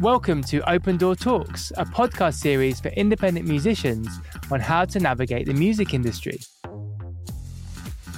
[0.00, 4.08] Welcome to OpenDAW Talks, a podcast series for independent musicians
[4.50, 6.40] on how to navigate the music industry.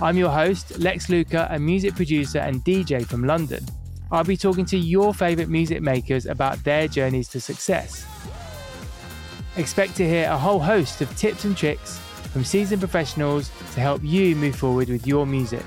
[0.01, 3.67] I'm your host, Lex Luca, a music producer and DJ from London.
[4.13, 8.07] I'll be talking to your favourite music makers about their journeys to success.
[9.57, 11.99] Expect to hear a whole host of tips and tricks
[12.33, 15.65] from seasoned professionals to help you move forward with your music.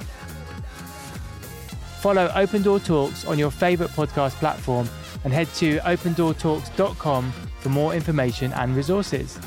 [2.00, 4.88] Follow OpenDAW Talks on your favourite podcast platform
[5.26, 9.38] and head to opendawtalks.com for more information and resources.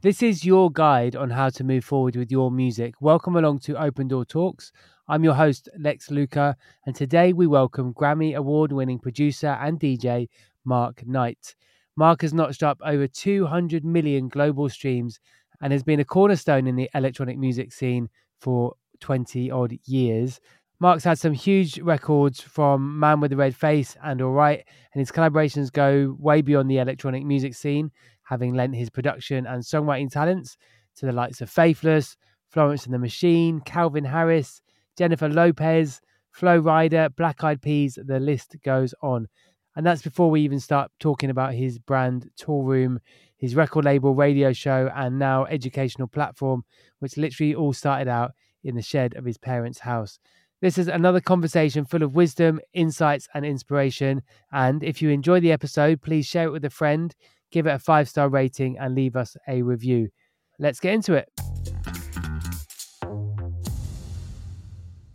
[0.00, 2.94] This is your guide on how to move forward with your music.
[3.02, 4.72] Welcome along to OpenDAW Talks.
[5.08, 10.28] I'm your host, Lex Luca, and today we welcome Grammy award winning producer and DJ
[10.64, 11.54] Mark Knight.
[11.96, 15.20] Mark has notched up over 200 million global streams
[15.60, 18.08] and has been a cornerstone in the electronic music scene
[18.40, 20.40] for 20 odd years.
[20.82, 25.12] Mark's had some huge records from Man with the Red Face and Alright, and his
[25.12, 27.90] collaborations go way beyond the electronic music scene,
[28.22, 30.56] having lent his production and songwriting talents
[30.96, 32.16] to the likes of Faithless,
[32.48, 34.62] Florence and the Machine, Calvin Harris,
[34.96, 36.00] Jennifer Lopez,
[36.30, 39.28] Flo Rida, Black Eyed Peas, the list goes on.
[39.76, 43.00] And that's before we even start talking about his brand Toolroom,
[43.36, 46.64] his record label, radio show, and now educational platform,
[47.00, 48.32] which literally all started out
[48.64, 50.18] in the shed of his parents' house.
[50.62, 54.20] This is another conversation full of wisdom, insights, and inspiration.
[54.52, 57.14] And if you enjoy the episode, please share it with a friend,
[57.50, 60.10] give it a five star rating, and leave us a review.
[60.58, 61.30] Let's get into it.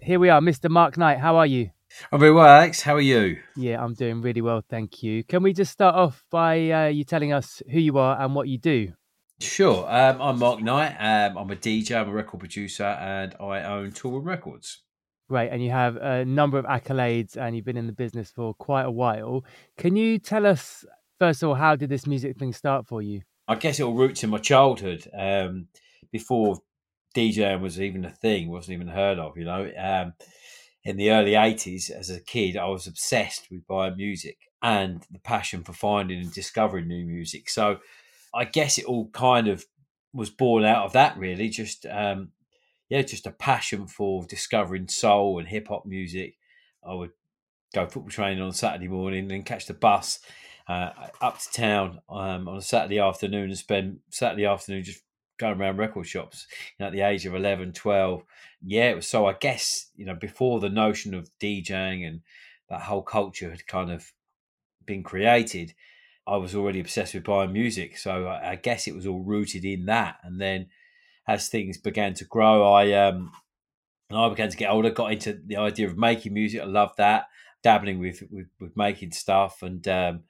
[0.01, 0.67] Here we are, Mr.
[0.67, 1.19] Mark Knight.
[1.19, 1.69] How are you?
[2.11, 2.81] I'm very well, Alex.
[2.81, 3.38] How are you?
[3.55, 5.23] Yeah, I'm doing really well, thank you.
[5.23, 8.47] Can we just start off by uh, you telling us who you are and what
[8.47, 8.93] you do?
[9.39, 9.85] Sure.
[9.88, 10.95] Um, I'm Mark Knight.
[10.99, 14.81] Um, I'm a DJ, I'm a record producer, and I own Toolroom Records.
[15.27, 18.53] Right, and you have a number of accolades and you've been in the business for
[18.53, 19.43] quite a while.
[19.75, 20.85] Can you tell us,
[21.17, 23.21] first of all, how did this music thing start for you?
[23.47, 25.09] I guess it all roots in my childhood.
[25.17, 25.67] Um,
[26.11, 26.59] before
[27.16, 29.72] DJing was even a thing, wasn't even heard of, you know.
[29.77, 30.13] Um,
[30.83, 35.19] in the early 80s, as a kid, I was obsessed with buying music and the
[35.19, 37.50] passion for finding and discovering new music.
[37.50, 37.79] So
[38.33, 39.66] I guess it all kind of
[40.13, 41.50] was born out of that, really.
[41.50, 42.29] Just um,
[42.90, 46.38] yeah, just a passion for discovering soul and hip hop music.
[46.88, 47.12] I would
[47.73, 50.19] go football training on Saturday morning and catch the bus
[50.68, 50.90] uh,
[51.22, 55.01] up to town um, on a Saturday afternoon and spend Saturday afternoon just
[55.38, 56.47] going around record shops
[56.78, 58.24] you know, at the age of 11, 12.
[58.63, 62.22] Yeah, was so I guess, you know, before the notion of DJing and
[62.69, 64.12] that whole culture had kind of
[64.85, 65.74] been created,
[66.28, 67.97] I was already obsessed with buying music.
[67.97, 70.18] So I, I guess it was all rooted in that.
[70.24, 70.68] And then
[71.28, 73.31] as things began to grow, I um,
[74.12, 76.62] I began to get older, got into the idea of making music.
[76.62, 77.25] I love that,
[77.63, 80.24] dabbling with with, with making stuff, and um,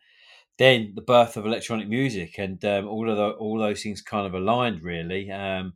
[0.58, 4.26] then the birth of electronic music, and um, all of the, all those things kind
[4.26, 5.30] of aligned really.
[5.32, 5.74] Um,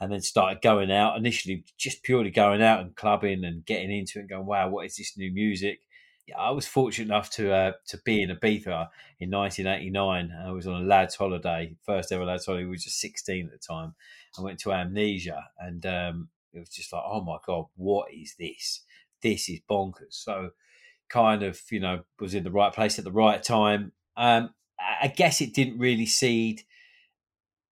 [0.00, 4.18] and then started going out initially, just purely going out and clubbing and getting into
[4.18, 5.78] it, and going, "Wow, what is this new music?"
[6.38, 8.88] I was fortunate enough to uh, to be in Ibiza
[9.20, 10.32] in 1989.
[10.46, 12.64] I was on a lads' holiday, first ever lads' holiday.
[12.64, 13.94] We were just 16 at the time,
[14.38, 18.34] I went to Amnesia, and um, it was just like, oh my god, what is
[18.38, 18.80] this?
[19.22, 20.14] This is bonkers.
[20.14, 20.50] So,
[21.08, 23.92] kind of, you know, was in the right place at the right time.
[24.16, 26.62] Um, I guess it didn't really seed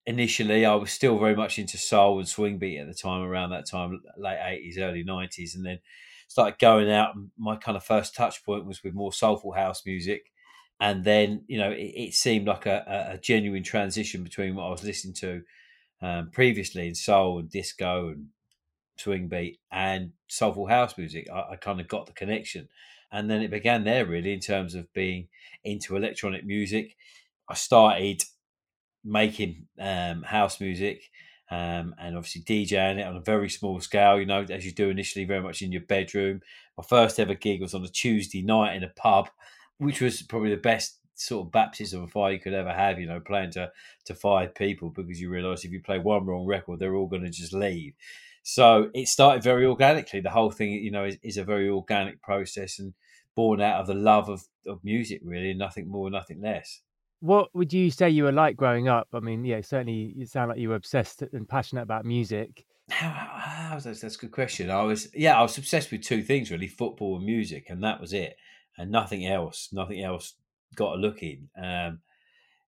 [0.07, 0.65] initially.
[0.65, 3.67] I was still very much into soul and swing beat at the time, around that
[3.67, 5.79] time, late eighties, early nineties, and then
[6.31, 7.17] started going out.
[7.37, 10.31] My kind of first touch point was with more soulful house music.
[10.79, 14.71] And then, you know, it, it seemed like a, a, genuine transition between what I
[14.71, 15.43] was listening to
[16.01, 18.27] um, previously in soul and disco and
[18.97, 21.27] swing beat and soulful house music.
[21.35, 22.69] I, I kind of got the connection.
[23.11, 25.27] And then it began there really in terms of being
[25.65, 26.97] into electronic music.
[27.49, 28.23] I started
[29.05, 31.03] making um, house music
[31.51, 34.89] um, and obviously DJing it on a very small scale, you know, as you do
[34.89, 36.41] initially, very much in your bedroom.
[36.79, 39.29] My first ever gig was on a Tuesday night in a pub,
[39.79, 43.07] which was probably the best sort of baptism of fire you could ever have, you
[43.07, 43.71] know, playing to,
[44.05, 47.25] to five people because you realise if you play one wrong record, they're all going
[47.25, 47.95] to just leave.
[48.43, 50.21] So it started very organically.
[50.21, 52.95] The whole thing, you know, is, is, a very organic process and
[53.35, 56.81] born out of the love of, of music, really, nothing more, nothing less.
[57.21, 59.09] What would you say you were like growing up?
[59.13, 62.65] I mean, yeah, certainly you sound like you were obsessed and passionate about music.
[62.89, 64.71] That's a good question.
[64.71, 68.01] I was, yeah, I was obsessed with two things really football and music, and that
[68.01, 68.37] was it,
[68.77, 69.69] and nothing else.
[69.73, 70.35] Nothing else
[70.75, 71.49] got a look in.
[71.63, 72.01] Um,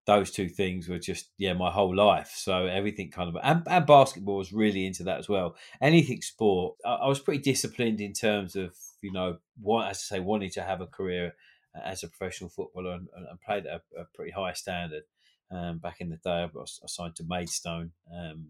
[0.04, 2.32] those two things were just yeah my whole life.
[2.34, 5.56] So everything kind of and, and basketball was really into that as well.
[5.80, 10.16] Anything sport, I, I, was pretty disciplined in terms of you know what as I
[10.16, 11.34] say wanting to have a career
[11.74, 15.04] as a professional footballer and, and played at a, a, pretty high standard.
[15.50, 18.46] Um, back in the day, I was assigned to Maidstone, um,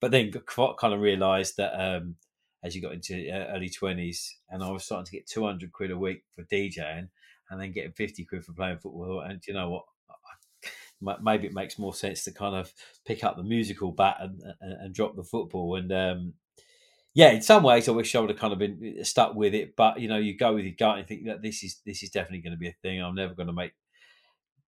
[0.00, 2.16] but then kind of realised that um,
[2.62, 5.72] as you got into uh, early twenties, and I was starting to get two hundred
[5.72, 7.08] quid a week for DJing,
[7.50, 9.20] and then getting fifty quid for playing football.
[9.20, 9.84] And you know what?
[11.22, 12.72] maybe it makes more sense to kind of
[13.06, 15.76] pick up the musical bat and, and, and drop the football.
[15.76, 16.34] And um,
[17.14, 19.54] yeah, in some ways, I wish I would have kind of been uh, stuck with
[19.54, 19.74] it.
[19.76, 22.10] But you know, you go with your gut and think that this is this is
[22.10, 23.00] definitely going to be a thing.
[23.00, 23.72] I'm never going to make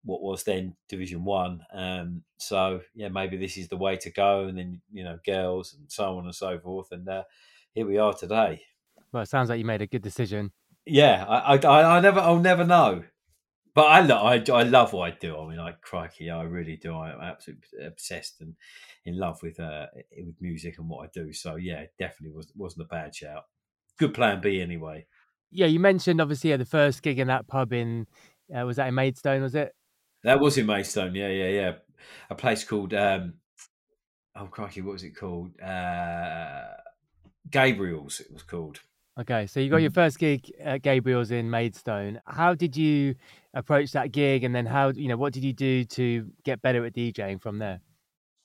[0.05, 1.61] what was then Division One.
[1.73, 4.45] Um, so yeah, maybe this is the way to go.
[4.45, 6.89] And then you know, girls and so on and so forth.
[6.91, 7.25] And uh,
[7.75, 8.63] here we are today.
[9.13, 10.53] Well, it sounds like you made a good decision.
[10.85, 13.05] Yeah, I, I, I never, I'll never know
[13.75, 15.37] but I love I, I love what I do.
[15.37, 16.95] I mean, like crikey, I really do.
[16.95, 18.55] I'm absolutely obsessed and
[19.05, 19.87] in love with uh,
[20.17, 21.33] with music and what I do.
[21.33, 23.45] So yeah, definitely was wasn't a bad shout.
[23.99, 25.07] Good plan B anyway.
[25.51, 28.07] Yeah, you mentioned obviously yeah, the first gig in that pub in
[28.55, 29.43] uh, was that in Maidstone?
[29.43, 29.75] Was it?
[30.25, 31.15] That was in Maidstone.
[31.15, 31.73] Yeah, yeah, yeah.
[32.31, 33.35] A place called um,
[34.37, 35.59] oh crikey, what was it called?
[35.61, 36.65] Uh,
[37.51, 38.21] Gabriel's.
[38.21, 38.81] It was called.
[39.21, 39.95] Okay, so you got your mm.
[39.95, 42.21] first gig at Gabriel's in Maidstone.
[42.27, 43.15] How did you
[43.53, 46.85] approach that gig, and then how you know what did you do to get better
[46.87, 47.81] at DJing from there?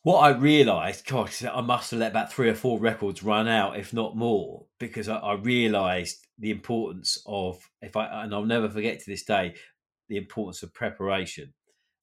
[0.04, 3.78] What I realised, gosh, I must have let about three or four records run out,
[3.78, 8.70] if not more, because I, I realised the importance of if I and I'll never
[8.70, 9.56] forget to this day
[10.10, 11.54] the importance of preparation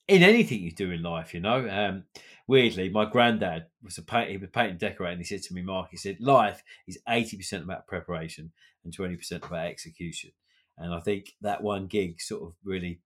[0.06, 1.69] in anything you do in life, you know.
[1.69, 2.05] Um,
[2.47, 5.62] weirdly, my granddad was a paint, he was painting decorator, and he said to me,
[5.62, 8.53] Mark, he said, life is eighty percent about preparation
[8.85, 10.31] and twenty percent about execution.
[10.77, 13.01] And I think that one gig sort of really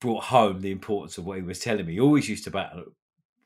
[0.00, 1.94] brought home the importance of what he was telling me.
[1.94, 2.84] He always used to battle,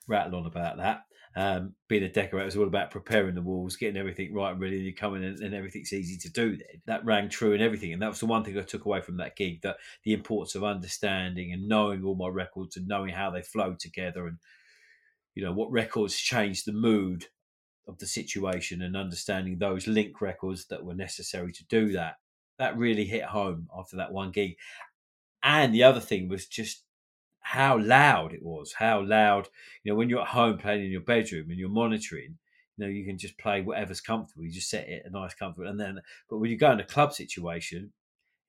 [0.07, 1.05] rattle on about that.
[1.35, 4.77] Um, being a decorator is all about preparing the walls, getting everything right and ready,
[4.79, 6.59] you come in and, and, everything's easy to do.
[6.59, 9.01] Then that rang true and everything, and that was the one thing I took away
[9.01, 13.15] from that gig: that the importance of understanding and knowing all my records and knowing
[13.15, 14.39] how they flow together, and
[15.35, 17.27] you know what records change the mood
[17.89, 22.17] of the situation, and understanding those link records that were necessary to do that.
[22.59, 24.57] That really hit home after that one gig.
[25.43, 26.85] And the other thing was just
[27.43, 29.49] how loud it was, how loud,
[29.85, 32.39] you know, when you're at home playing in your bedroom and you're monitoring,
[32.77, 34.45] you know, you can just play whatever's comfortable.
[34.45, 35.67] You just set it a nice comfort.
[35.67, 36.01] And then,
[36.31, 37.93] but when you go in a club situation,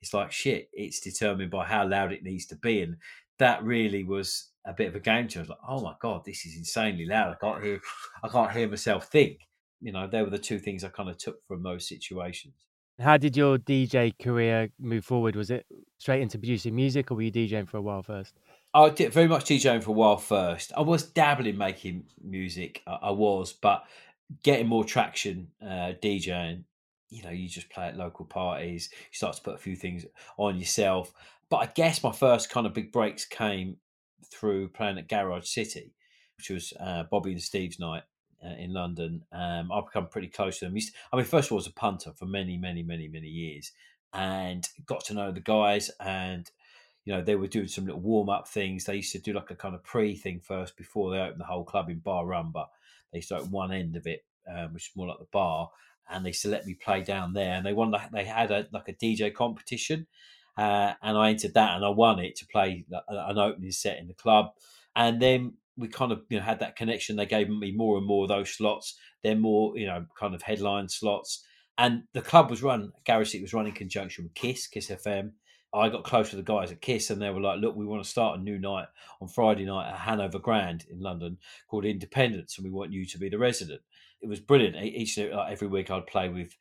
[0.01, 2.81] it's like shit, it's determined by how loud it needs to be.
[2.81, 2.97] And
[3.39, 5.49] that really was a bit of a game changer.
[5.49, 7.35] Like, oh my God, this is insanely loud.
[7.35, 7.79] I can't hear,
[8.23, 9.39] I can't hear myself think.
[9.81, 12.53] You know, they were the two things I kind of took from those situations.
[12.99, 15.35] How did your DJ career move forward?
[15.35, 15.65] Was it
[15.97, 18.35] straight into producing music or were you DJing for a while first?
[18.73, 20.73] I did very much DJing for a while first.
[20.75, 22.81] I was dabbling making music.
[22.87, 23.85] I, I was, but
[24.41, 26.63] getting more traction uh, DJing.
[27.09, 28.89] You know, you just play at local parties.
[28.91, 30.05] You start to put a few things
[30.37, 31.13] on yourself.
[31.49, 33.77] But I guess my first kind of big breaks came
[34.25, 35.93] through playing at Garage City,
[36.37, 38.03] which was uh, Bobby and Steve's night
[38.43, 39.23] uh, in London.
[39.31, 40.75] Um, I've become pretty close to them.
[41.11, 43.71] I mean, first of all, I was a punter for many, many, many, many years,
[44.13, 46.49] and got to know the guys and
[47.05, 48.85] you know, they were doing some little warm up things.
[48.85, 51.45] They used to do like a kind of pre thing first before they opened the
[51.45, 52.67] whole club in Bar Rumba.
[53.11, 55.69] They used to open one end of it, um, which is more like the bar,
[56.09, 57.53] and they used to let me play down there.
[57.53, 60.07] And they won, they had a like a DJ competition,
[60.57, 64.07] uh, and I entered that and I won it to play an opening set in
[64.07, 64.53] the club.
[64.95, 67.15] And then we kind of you know had that connection.
[67.15, 68.97] They gave me more and more of those slots.
[69.23, 71.43] They're more you know kind of headline slots.
[71.77, 75.31] And the club was run, Garage City was run in conjunction with Kiss, Kiss FM.
[75.73, 78.03] I got close to the guys at Kiss, and they were like, "Look, we want
[78.03, 78.87] to start a new night
[79.19, 83.17] on Friday night at Hanover Grand in London called Independence, and we want you to
[83.17, 83.81] be the resident."
[84.21, 84.75] It was brilliant.
[84.77, 86.55] Each like every week, I'd play with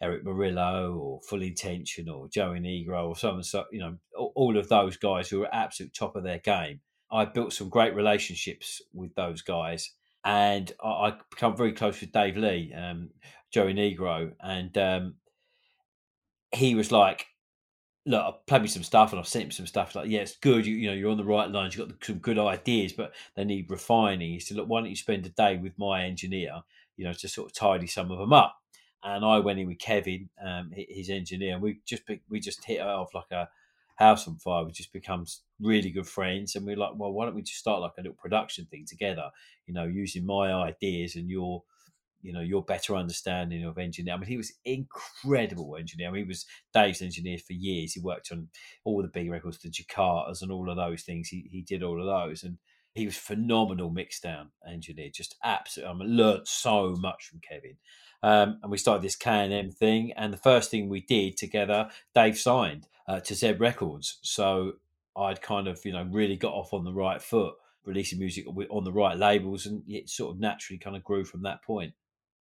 [0.00, 4.68] Erick Morillo or Full Intention or Joey Negro or some, so you know, all of
[4.68, 6.80] those guys who were absolute top of their game.
[7.10, 9.92] I built some great relationships with those guys,
[10.24, 13.10] and I, I become very close with Dave Lee, um,
[13.50, 15.14] Joey Negro, and um,
[16.52, 17.26] he was like
[18.08, 19.94] look, I've played me some stuff and I've sent him some stuff.
[19.94, 20.66] Like, yeah, it's good.
[20.66, 21.76] You, you know, you're on the right lines.
[21.76, 24.32] You've got some good ideas, but they need refining.
[24.32, 26.62] He said, look, why don't you spend a day with my engineer,
[26.96, 28.56] you know, to sort of tidy some of them up.
[29.04, 32.78] And I went in with Kevin, um, his engineer, and we just we just hit
[32.78, 33.48] it off like a
[33.94, 34.64] house on fire.
[34.64, 35.24] We just become
[35.60, 38.16] really good friends, and we're like, well, why don't we just start like a little
[38.20, 39.30] production thing together?
[39.66, 41.62] You know, using my ideas and your
[42.20, 44.16] you know your better understanding of engineering.
[44.18, 46.08] I mean, he was incredible engineer.
[46.08, 47.92] I mean, he was Dave's engineer for years.
[47.92, 48.48] He worked on
[48.84, 51.28] all the big records, the Jakattas, and all of those things.
[51.28, 52.58] He he did all of those, and
[52.94, 55.10] he was phenomenal mixdown engineer.
[55.12, 57.76] Just absolutely, I mean, learned so much from Kevin.
[58.22, 61.36] Um, and we started this K and M thing, and the first thing we did
[61.36, 62.86] together, Dave signed.
[63.06, 64.18] uh, to Z Records.
[64.22, 64.72] So
[65.16, 68.84] I'd kind of, you know, really got off on the right foot, releasing music on
[68.84, 71.94] the right labels, and it sort of naturally kind of grew from that point.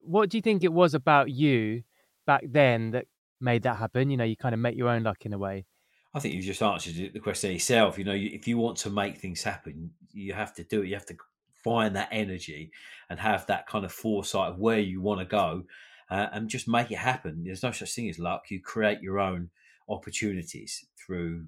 [0.00, 1.82] What do you think it was about you
[2.26, 3.06] back then that
[3.40, 4.10] made that happen?
[4.10, 5.66] You know, you kind of make your own luck in a way.
[6.14, 7.98] I think you just answered the question yourself.
[7.98, 10.88] You know, if you want to make things happen, you have to do it.
[10.88, 11.16] You have to
[11.62, 12.70] find that energy
[13.10, 15.64] and have that kind of foresight of where you want to go
[16.10, 17.44] uh, and just make it happen.
[17.44, 18.50] There's no such thing as luck.
[18.50, 19.50] You create your own
[19.88, 21.46] opportunities through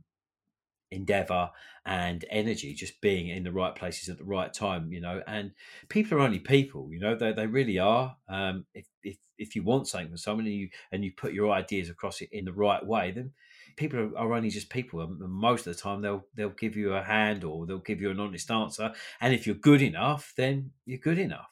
[0.91, 1.51] endeavor
[1.87, 5.53] and energy just being in the right places at the right time you know and
[5.89, 8.17] people are only people you know they, they really are.
[8.29, 11.51] Um, if, if if you want something from someone and you and you put your
[11.51, 13.33] ideas across it in the right way then
[13.77, 15.01] people are, are only just people.
[15.01, 18.11] And most of the time they'll they'll give you a hand or they'll give you
[18.11, 18.93] an honest answer.
[19.21, 21.49] And if you're good enough then you're good enough.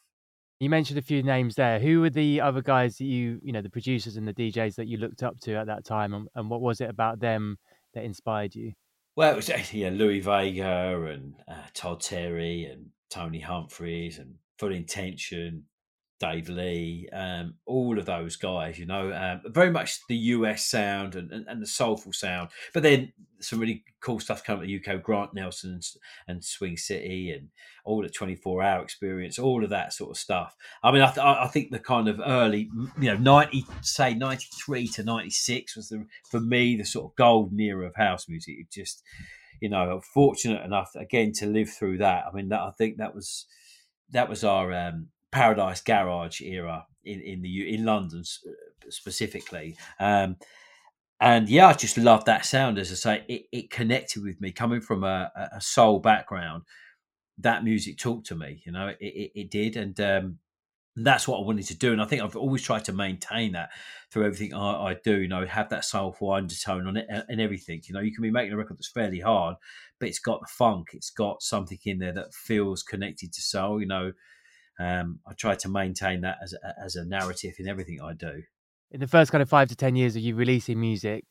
[0.60, 1.78] You mentioned a few names there.
[1.78, 4.88] Who were the other guys that you, you know, the producers and the DJs that
[4.88, 7.58] you looked up to at that time, and, and what was it about them
[7.94, 8.72] that inspired you?
[9.18, 14.72] Well, it was yeah, Louie Vega and uh, Todd Terry and Tony Humphries and Full
[14.72, 15.64] Intention,
[16.20, 21.14] Dave Lee, um, all of those guys, you know, um, very much the US sound
[21.14, 22.50] and, and, and, the soulful sound.
[22.74, 25.82] But then some really cool stuff coming to the UK, Grant Nelson and,
[26.26, 27.48] and Swing City and
[27.84, 30.56] all the 24 hour experience, all of that sort of stuff.
[30.82, 32.68] I mean, I, th- I think the kind of early,
[33.00, 37.60] you know, 90, say 93 to 96 was the, for me, the sort of golden
[37.60, 38.56] era of house music.
[38.58, 39.02] It just,
[39.60, 42.24] you know, fortunate enough again to live through that.
[42.26, 43.46] I mean, that I think that was,
[44.10, 48.22] that was our, um, Paradise Garage era in in the in London
[48.88, 49.76] specifically.
[50.00, 50.36] Um,
[51.20, 52.78] and yeah, I just love that sound.
[52.78, 56.62] As I say, it, it connected with me coming from a, a, soul background.
[57.38, 60.38] That music talked to me, you know, it, it, it did, and um,
[60.96, 61.92] that's what I wanted to do.
[61.92, 63.70] And I think I've always tried to maintain that
[64.10, 65.20] through everything I, I do.
[65.20, 67.82] You know, have that soulful undertone on it and everything.
[67.84, 69.56] You know, you can be making a record that's fairly hard,
[69.98, 70.88] but it's got the funk.
[70.92, 73.80] It's got something in there that feels connected to soul.
[73.80, 74.12] You know,
[74.78, 78.42] um, I try to maintain that as a, as a narrative in everything I do.
[78.90, 81.24] In the first kind of five to ten years of you releasing music,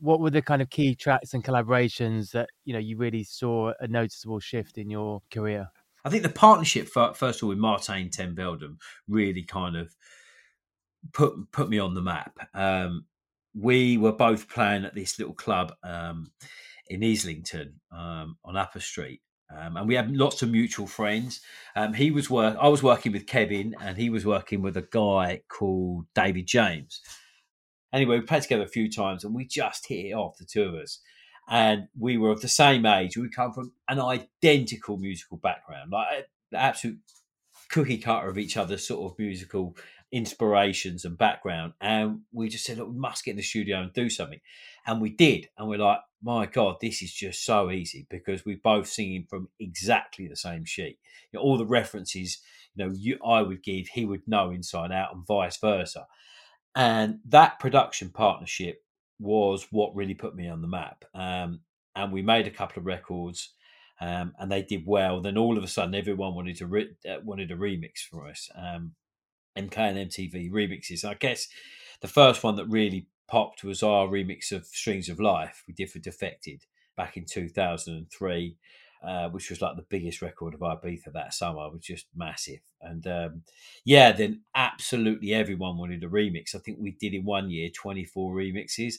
[0.00, 3.72] what were the kind of key tracks and collaborations that you know you really saw
[3.80, 5.68] a noticeable shift in your career?
[6.04, 8.76] I think the partnership, first of all, with Martijn ten Velden
[9.08, 9.94] really kind of
[11.12, 12.38] put put me on the map.
[12.54, 13.06] Um,
[13.54, 16.30] we were both playing at this little club um,
[16.88, 19.20] in Islington um, on Upper Street,
[19.56, 21.40] um, and we had lots of mutual friends.
[21.74, 22.56] Um, he was work.
[22.60, 27.00] I was working with Kevin, and he was working with a guy called David James.
[27.92, 30.64] Anyway, we played together a few times, and we just hit it off, the two
[30.64, 31.00] of us.
[31.50, 33.16] And we were of the same age.
[33.16, 36.98] We come from an identical musical background, like the absolute
[37.70, 39.74] cookie cutter of each other's sort of musical
[40.12, 41.74] inspirations and background.
[41.80, 44.40] And we just said, look, we must get in the studio and do something.
[44.86, 45.48] And we did.
[45.58, 49.48] And we're like, my God, this is just so easy because we're both singing from
[49.60, 50.98] exactly the same sheet.
[51.30, 52.38] You know, all the references,
[52.74, 56.06] you know, you, I would give, he would know inside out, and vice versa.
[56.74, 58.82] And that production partnership
[59.18, 61.04] was what really put me on the map.
[61.14, 61.60] Um,
[61.94, 63.52] and we made a couple of records,
[64.00, 65.20] um, and they did well.
[65.20, 68.48] Then all of a sudden, everyone wanted to re- uh, wanted a remix for us.
[68.56, 68.92] Um,
[69.58, 71.04] MK and MTV remixes.
[71.04, 71.48] I guess
[72.00, 75.90] the first one that really popped was our remix of Strings of Life we did
[75.90, 76.62] for Defected
[76.96, 78.56] back in 2003,
[79.06, 81.66] uh, which was like the biggest record of Ibiza that summer.
[81.66, 82.60] It was just massive.
[82.80, 83.42] And um,
[83.84, 86.54] yeah, then absolutely everyone wanted a remix.
[86.54, 88.94] I think we did in one year 24 remixes.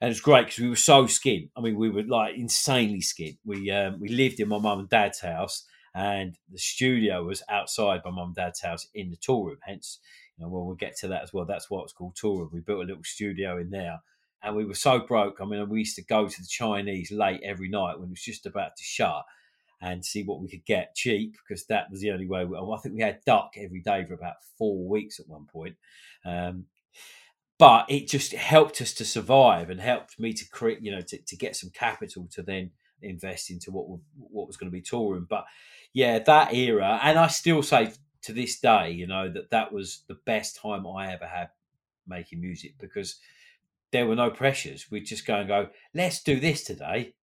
[0.00, 1.50] And it's great because we were so skint.
[1.56, 3.38] I mean, we were like insanely skint.
[3.44, 8.02] We um, we lived in my mum and dad's house, and the studio was outside
[8.04, 9.58] my mum and dad's house in the tool room.
[9.62, 10.00] Hence,
[10.36, 11.44] you know, well, get to that as well.
[11.44, 12.50] That's what it's called room.
[12.52, 14.00] We built a little studio in there,
[14.42, 15.38] and we were so broke.
[15.40, 18.22] I mean, we used to go to the Chinese late every night when it was
[18.22, 19.24] just about to shut
[19.80, 22.44] and see what we could get cheap because that was the only way.
[22.44, 25.76] We, I think we had duck every day for about four weeks at one point.
[26.24, 26.66] Um,
[27.58, 31.18] but it just helped us to survive and helped me to create, you know, to,
[31.18, 32.70] to get some capital to then
[33.02, 33.86] invest into what
[34.16, 35.28] what was going to be Toolroom.
[35.28, 35.44] But
[35.94, 40.02] yeah, that era, and I still say to this day, you know, that that was
[40.08, 41.48] the best time I ever had
[42.06, 43.16] making music because
[43.92, 44.90] there were no pressures.
[44.90, 47.14] We'd just go and go, let's do this today.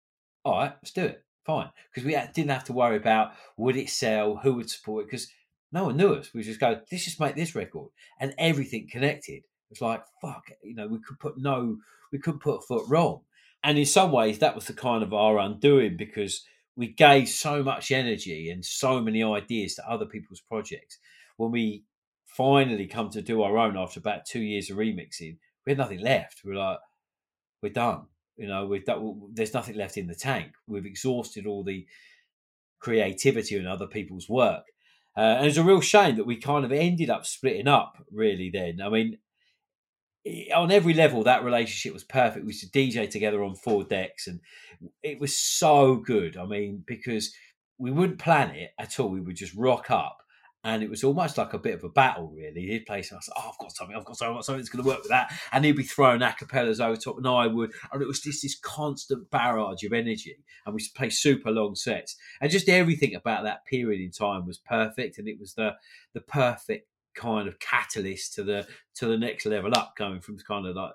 [0.44, 1.24] All right, let's do it.
[1.44, 1.70] Fine.
[1.92, 5.28] Because we didn't have to worry about would it sell, who would support it, because
[5.72, 6.32] no one knew us.
[6.32, 7.90] We just go, let's just make this record.
[8.20, 9.42] And everything connected.
[9.70, 11.78] It's like, fuck, you know, we could put no,
[12.12, 13.22] we couldn't put a foot wrong.
[13.64, 16.44] And in some ways, that was the kind of our undoing because
[16.80, 20.98] we gave so much energy and so many ideas to other people's projects.
[21.36, 21.84] When we
[22.24, 26.00] finally come to do our own after about two years of remixing, we had nothing
[26.00, 26.40] left.
[26.42, 26.78] We are like,
[27.62, 28.06] we're done.
[28.38, 28.86] You know, we've
[29.34, 30.52] there's nothing left in the tank.
[30.66, 31.86] We've exhausted all the
[32.78, 34.64] creativity in other people's work.
[35.14, 38.48] Uh, and it's a real shame that we kind of ended up splitting up, really,
[38.50, 38.80] then.
[38.82, 39.18] I mean,
[40.54, 42.44] on every level, that relationship was perfect.
[42.44, 44.40] We used to DJ together on four decks, and
[45.02, 46.36] it was so good.
[46.36, 47.32] I mean, because
[47.78, 49.08] we wouldn't plan it at all.
[49.08, 50.20] We would just rock up
[50.62, 52.66] and it was almost like a bit of a battle, really.
[52.66, 54.44] He'd play something, I was like, oh, I've got something, I've got something, I've got
[54.44, 55.32] something that's going to work with that.
[55.52, 57.72] And he'd be throwing acapellas over top, and I would.
[57.90, 60.36] And it was just this constant barrage of energy.
[60.66, 62.14] And we play super long sets.
[62.42, 65.16] And just everything about that period in time was perfect.
[65.16, 65.76] And it was the
[66.12, 70.66] the perfect kind of catalyst to the to the next level up, going from kind
[70.66, 70.92] of like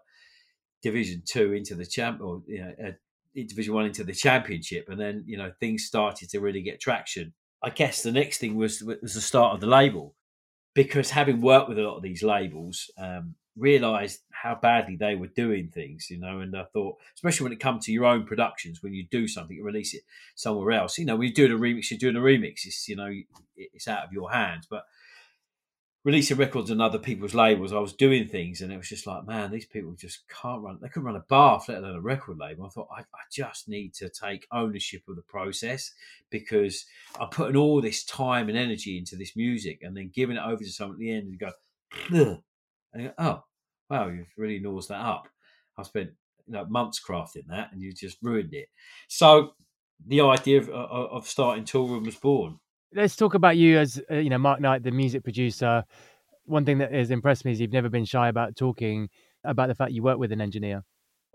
[0.82, 2.92] Division Two into the champ, or you know, uh,
[3.36, 7.34] Division One into the Championship, and then you know things started to really get traction.
[7.64, 10.16] I guess the next thing was was the start of the label,
[10.74, 15.28] because having worked with a lot of these labels, um, realised how badly they were
[15.28, 16.40] doing things, you know.
[16.40, 19.56] And I thought, especially when it comes to your own productions, when you do something
[19.56, 20.04] you release it
[20.36, 22.66] somewhere else, you know, when you're doing a remix, you're doing a remix.
[22.66, 23.12] It's you know,
[23.56, 24.68] it's out of your hands.
[24.70, 24.84] But
[26.06, 29.26] releasing records on other people's labels, I was doing things, and it was just like,
[29.26, 30.78] man, these people just can't run.
[30.80, 32.66] They couldn't run a bath, let alone a record label.
[32.66, 35.92] I thought I, I just need to take ownership of the process
[36.30, 36.86] because
[37.20, 40.64] I'm putting all this time and energy into this music, and then giving it over
[40.64, 41.52] to someone at the end and go,
[42.94, 43.44] and go, oh,
[43.90, 45.28] wow, you've really nosed that up.
[45.76, 46.12] I spent
[46.46, 48.68] you know months crafting that, and you just ruined it.
[49.10, 49.54] So
[50.06, 52.60] the idea of, of starting Toolroom was born
[52.96, 55.84] let's talk about you as uh, you know Mark Knight, the music producer.
[56.46, 59.10] One thing that has impressed me is you've never been shy about talking
[59.44, 60.84] about the fact you work with an engineer.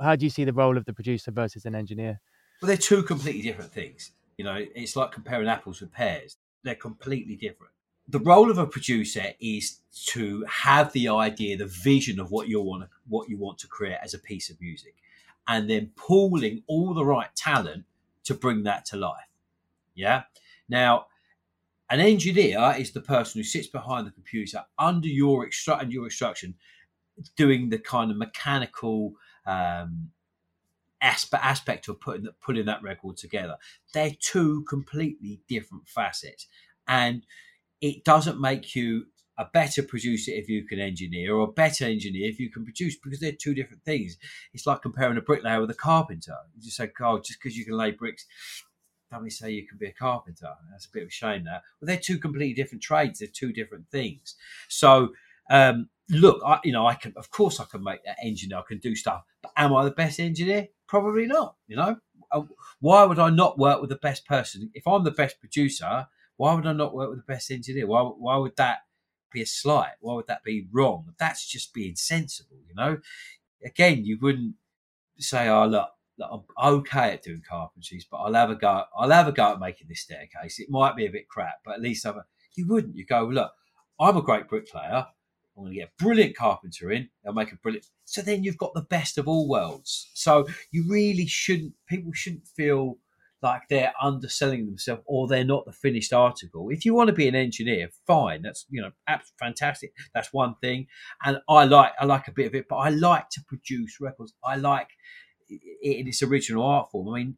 [0.00, 2.20] How do you see the role of the producer versus an engineer?
[2.62, 4.12] Well, they're two completely different things.
[4.38, 6.36] You know, it's like comparing apples with pears.
[6.62, 7.72] They're completely different.
[8.08, 12.60] The role of a producer is to have the idea, the vision of what you
[12.60, 14.94] want, what you want to create as a piece of music,
[15.46, 17.84] and then pooling all the right talent
[18.24, 19.28] to bring that to life.
[19.94, 20.22] Yeah.
[20.68, 21.06] Now,
[21.90, 26.54] an engineer is the person who sits behind the computer under your extra- your instruction,
[27.36, 30.10] doing the kind of mechanical um,
[31.00, 33.56] aspect aspect of putting putting that record together.
[33.92, 36.46] They're two completely different facets,
[36.86, 37.26] and
[37.80, 42.28] it doesn't make you a better producer if you can engineer or a better engineer
[42.28, 44.18] if you can produce because they're two different things.
[44.52, 46.36] It's like comparing a bricklayer with a carpenter.
[46.54, 48.26] You just say, "Oh, just because you can lay bricks
[49.18, 50.52] we say you can be a carpenter?
[50.70, 51.62] That's a bit of a shame that.
[51.80, 53.18] But they're two completely different trades.
[53.18, 54.36] They're two different things.
[54.68, 55.10] So
[55.50, 58.58] um, look, I, you know, I can, of course, I can make that engineer.
[58.58, 60.68] I can do stuff, but am I the best engineer?
[60.86, 61.56] Probably not.
[61.66, 61.96] You know,
[62.32, 62.42] uh,
[62.80, 64.70] why would I not work with the best person?
[64.74, 67.86] If I'm the best producer, why would I not work with the best engineer?
[67.86, 68.78] Why, why would that
[69.32, 69.92] be a slight?
[70.00, 71.14] Why would that be wrong?
[71.18, 72.58] That's just being sensible.
[72.68, 72.98] You know,
[73.64, 74.54] again, you wouldn't
[75.18, 78.84] say, "Oh, look, that I'm okay at doing carpentries, but I'll have a go.
[78.96, 80.60] I'll have a go at making this staircase.
[80.60, 82.18] It might be a bit crap, but at least I'm.
[82.18, 82.24] A,
[82.56, 82.96] you wouldn't.
[82.96, 83.52] You go look.
[83.98, 85.06] I'm a great bricklayer.
[85.56, 87.08] I'm going to get a brilliant carpenter in.
[87.22, 87.86] They'll make a brilliant.
[88.04, 90.10] So then you've got the best of all worlds.
[90.14, 91.74] So you really shouldn't.
[91.88, 92.98] People shouldn't feel
[93.42, 96.68] like they're underselling themselves or they're not the finished article.
[96.70, 98.42] If you want to be an engineer, fine.
[98.42, 99.92] That's you know, absolutely fantastic.
[100.14, 100.86] That's one thing.
[101.24, 104.34] And I like I like a bit of it, but I like to produce records.
[104.44, 104.88] I like
[105.50, 107.08] in its original art form.
[107.08, 107.36] I mean,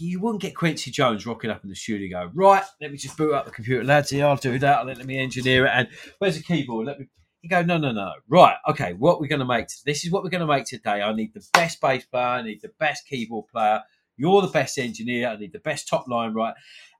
[0.00, 3.16] you wouldn't get Quincy Jones rocking up in the studio, go, right, let me just
[3.16, 4.12] boot up the computer, lads.
[4.12, 4.86] Yeah, I'll do that.
[4.86, 5.72] Let me engineer it.
[5.72, 6.86] And where's the keyboard?
[6.86, 7.06] Let me.
[7.42, 8.12] You go, no, no, no.
[8.28, 8.94] Right, okay.
[8.94, 9.66] What we're going to make?
[9.84, 11.02] This is what we're going to make today.
[11.02, 12.24] I need the best bass player.
[12.24, 13.82] I need the best keyboard player.
[14.16, 15.28] You're the best engineer.
[15.28, 16.54] I need the best top line right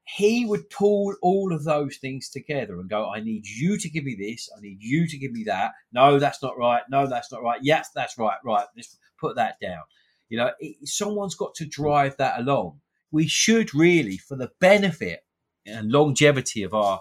[0.09, 4.05] he would pull all of those things together and go, I need you to give
[4.05, 4.49] me this.
[4.57, 5.73] I need you to give me that.
[5.93, 6.83] No, that's not right.
[6.89, 7.59] No, that's not right.
[7.61, 8.39] Yes, that's right.
[8.45, 8.67] Right.
[8.77, 9.83] Let's put that down.
[10.29, 12.81] You know, it, someone's got to drive that along.
[13.11, 15.25] We should really, for the benefit
[15.67, 17.01] and longevity of our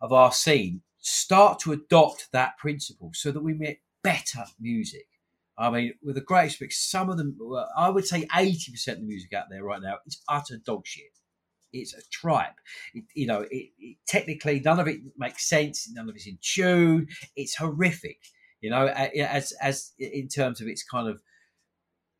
[0.00, 5.06] of our scene, start to adopt that principle so that we make better music.
[5.56, 7.38] I mean, with the greatest respect, some of them,
[7.76, 11.04] I would say 80% of the music out there right now is utter dog shit
[11.72, 12.58] it's a tripe.
[12.94, 15.88] It, you know, it, it, technically none of it makes sense.
[15.92, 17.08] None of it's in tune.
[17.36, 18.18] It's horrific.
[18.60, 21.20] You know, as as in terms of its kind of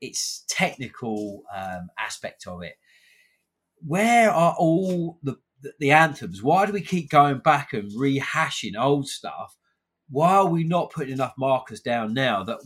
[0.01, 2.75] its technical um, aspect of it.
[3.85, 6.43] Where are all the, the the anthems?
[6.43, 9.57] Why do we keep going back and rehashing old stuff?
[10.11, 12.59] Why are we not putting enough markers down now that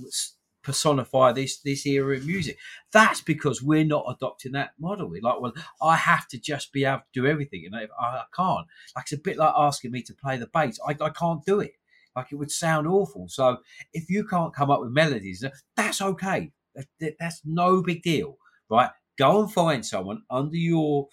[0.66, 2.58] personify this this era of music.
[2.92, 5.08] That's because we're not adopting that model.
[5.08, 8.24] We're like, well, I have to just be able to do everything, and I, I
[8.34, 8.66] can't.
[8.94, 10.78] Like it's a bit like asking me to play the bass.
[10.86, 11.74] I, I can't do it.
[12.16, 13.28] Like it would sound awful.
[13.28, 13.58] So
[13.92, 15.44] if you can't come up with melodies,
[15.76, 16.50] that's okay.
[17.00, 18.36] That's no big deal,
[18.68, 18.90] right?
[19.18, 21.08] Go and find someone under your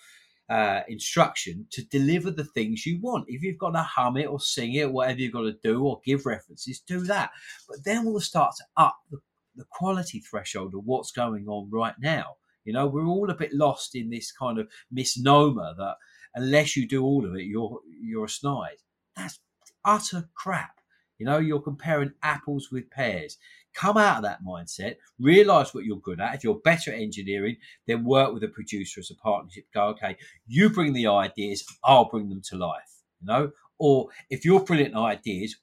[0.49, 3.25] uh, instruction to deliver the things you want.
[3.27, 6.01] If you've got to hum it or sing it, whatever you've got to do, or
[6.05, 7.31] give references, do that.
[7.67, 9.19] But then we'll start to up the,
[9.55, 12.35] the quality threshold of what's going on right now.
[12.65, 15.95] You know, we're all a bit lost in this kind of misnomer that
[16.35, 18.77] unless you do all of it, you're you're a snide.
[19.15, 19.39] That's
[19.85, 20.79] utter crap.
[21.19, 23.37] You know, you're comparing apples with pears.
[23.75, 26.35] Come out of that mindset, realize what you're good at.
[26.35, 29.65] If you're better at engineering, then work with a producer as a partnership.
[29.73, 30.15] Go, okay,
[30.47, 33.01] you bring the ideas, I'll bring them to life.
[33.21, 35.55] You know, or if you're brilliant ideas,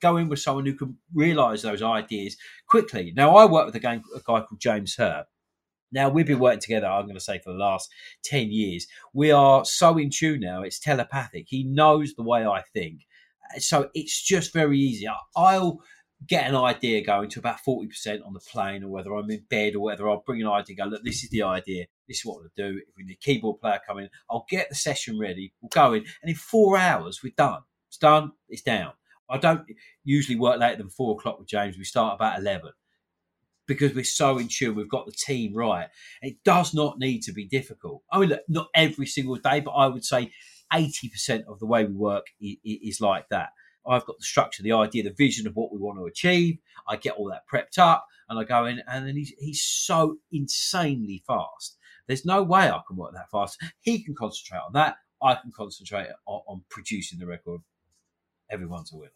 [0.00, 2.36] go in with someone who can realize those ideas
[2.68, 3.12] quickly.
[3.16, 5.24] Now, I work with a guy, a guy called James Hurr.
[5.92, 7.90] Now, we've been working together, I'm going to say, for the last
[8.24, 8.86] 10 years.
[9.12, 11.46] We are so in tune now, it's telepathic.
[11.48, 13.06] He knows the way I think.
[13.58, 15.06] So it's just very easy.
[15.36, 15.80] I'll
[16.26, 19.74] get an idea going to about 40% on the plane or whether I'm in bed
[19.74, 21.86] or whether I'll bring an idea go, look, this is the idea.
[22.08, 22.78] This is what we'll do.
[22.78, 25.52] If we need a keyboard player coming, I'll get the session ready.
[25.60, 26.04] We'll go in.
[26.22, 27.60] And in four hours, we're done.
[27.88, 28.32] It's done.
[28.48, 28.92] It's down.
[29.28, 29.62] I don't
[30.04, 31.76] usually work later than four o'clock with James.
[31.76, 32.70] We start about 11
[33.66, 34.74] because we're so in tune.
[34.74, 35.88] We've got the team right.
[36.22, 38.02] It does not need to be difficult.
[38.10, 40.32] I mean, look, not every single day, but I would say
[40.72, 43.50] 80% of the way we work is like that.
[43.88, 46.58] I've got the structure, the idea, the vision of what we want to achieve.
[46.88, 50.16] I get all that prepped up and I go in, and then he's, he's so
[50.32, 51.78] insanely fast.
[52.08, 53.62] There's no way I can work that fast.
[53.80, 54.96] He can concentrate on that.
[55.22, 57.60] I can concentrate on, on producing the record.
[58.50, 59.10] Everyone's a winner.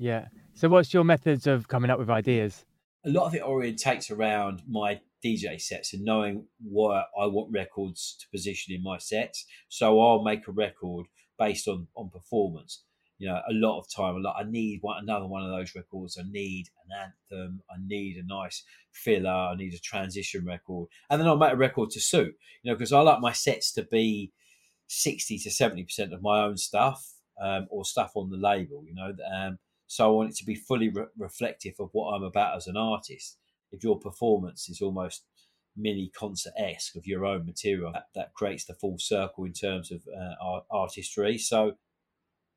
[0.00, 0.28] Yeah.
[0.54, 2.64] So, what's your methods of coming up with ideas?
[3.04, 8.16] A lot of it orientates around my DJ sets and knowing what I want records
[8.20, 9.44] to position in my sets.
[9.68, 11.06] So, I'll make a record
[11.38, 12.82] based on on performance
[13.20, 14.16] you know, a lot of time.
[14.16, 14.36] A lot.
[14.38, 16.16] I need one, another one of those records.
[16.18, 17.60] I need an anthem.
[17.70, 19.30] I need a nice filler.
[19.30, 22.34] I need a transition record, and then I'll make a record to suit.
[22.62, 24.32] You know, because I like my sets to be
[24.86, 27.06] sixty to seventy percent of my own stuff
[27.40, 28.84] um, or stuff on the label.
[28.86, 29.58] You know, um,
[29.90, 32.76] so I want it to be fully re- reflective of what I'm about as an
[32.76, 33.38] artist.
[33.72, 35.24] If your performance is almost
[35.76, 39.90] mini concert esque of your own material, that, that, creates the full circle in terms
[39.90, 41.38] of uh, artistry.
[41.38, 41.72] So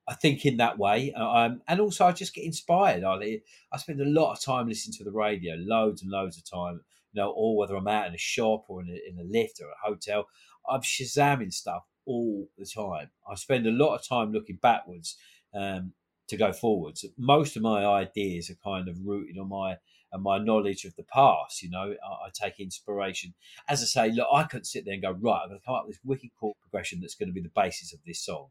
[0.08, 3.04] I think in that way, uh, um, and also I just get inspired.
[3.04, 3.42] I
[3.72, 6.82] I spend a lot of time listening to the radio, loads and loads of time.
[7.14, 9.60] You know, or whether I'm out in a shop or in a, in a lift
[9.60, 10.28] or a hotel,
[10.70, 13.10] I'm shazamming stuff all the time.
[13.28, 15.18] I spend a lot of time looking backwards
[15.56, 15.94] um,
[16.28, 17.06] to go forwards.
[17.18, 19.78] Most of my ideas are kind of rooted on my
[20.12, 21.64] and my knowledge of the past.
[21.64, 23.34] You know, I, I, take inspiration.
[23.68, 25.42] As I say, look, I couldn't sit there and go right.
[25.42, 27.50] I'm going to come up with this wicked chord progression that's going to be the
[27.56, 28.50] basis of this song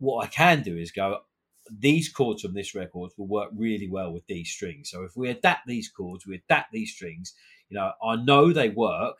[0.00, 1.20] what I can do is go,
[1.70, 4.90] these chords from this record will work really well with these strings.
[4.90, 7.34] So if we adapt these chords, we adapt these strings,
[7.68, 9.16] you know, I know they work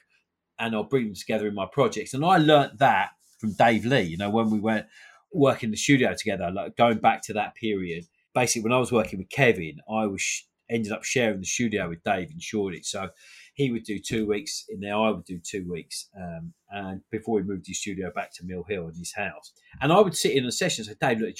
[0.58, 2.14] and I'll bring them together in my projects.
[2.14, 4.86] And I learnt that from Dave Lee, you know, when we went
[5.32, 8.04] working in the studio together, like going back to that period.
[8.34, 12.02] Basically, when I was working with Kevin, I was ended up sharing the studio with
[12.04, 12.86] Dave in Shoreditch.
[12.86, 13.10] So
[13.54, 16.08] he would do two weeks in there, I would do two weeks.
[16.16, 19.52] Um, and before we moved his studio back to Mill Hill in his house.
[19.80, 21.34] And I would sit in a session and say, Dave, look,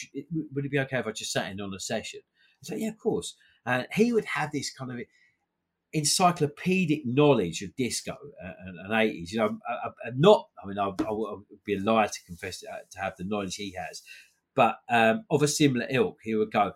[0.52, 2.20] would it be okay if I just sat in on a session?
[2.24, 3.36] I said, yeah, of course.
[3.64, 4.98] And he would have this kind of
[5.92, 9.32] encyclopedic knowledge of disco and, and 80s.
[9.32, 9.58] You know,
[10.16, 13.24] not, I mean, I, I, would be a liar to confess uh, to have the
[13.24, 14.02] knowledge he has,
[14.54, 16.18] but um, of a similar ilk.
[16.22, 16.72] He would go,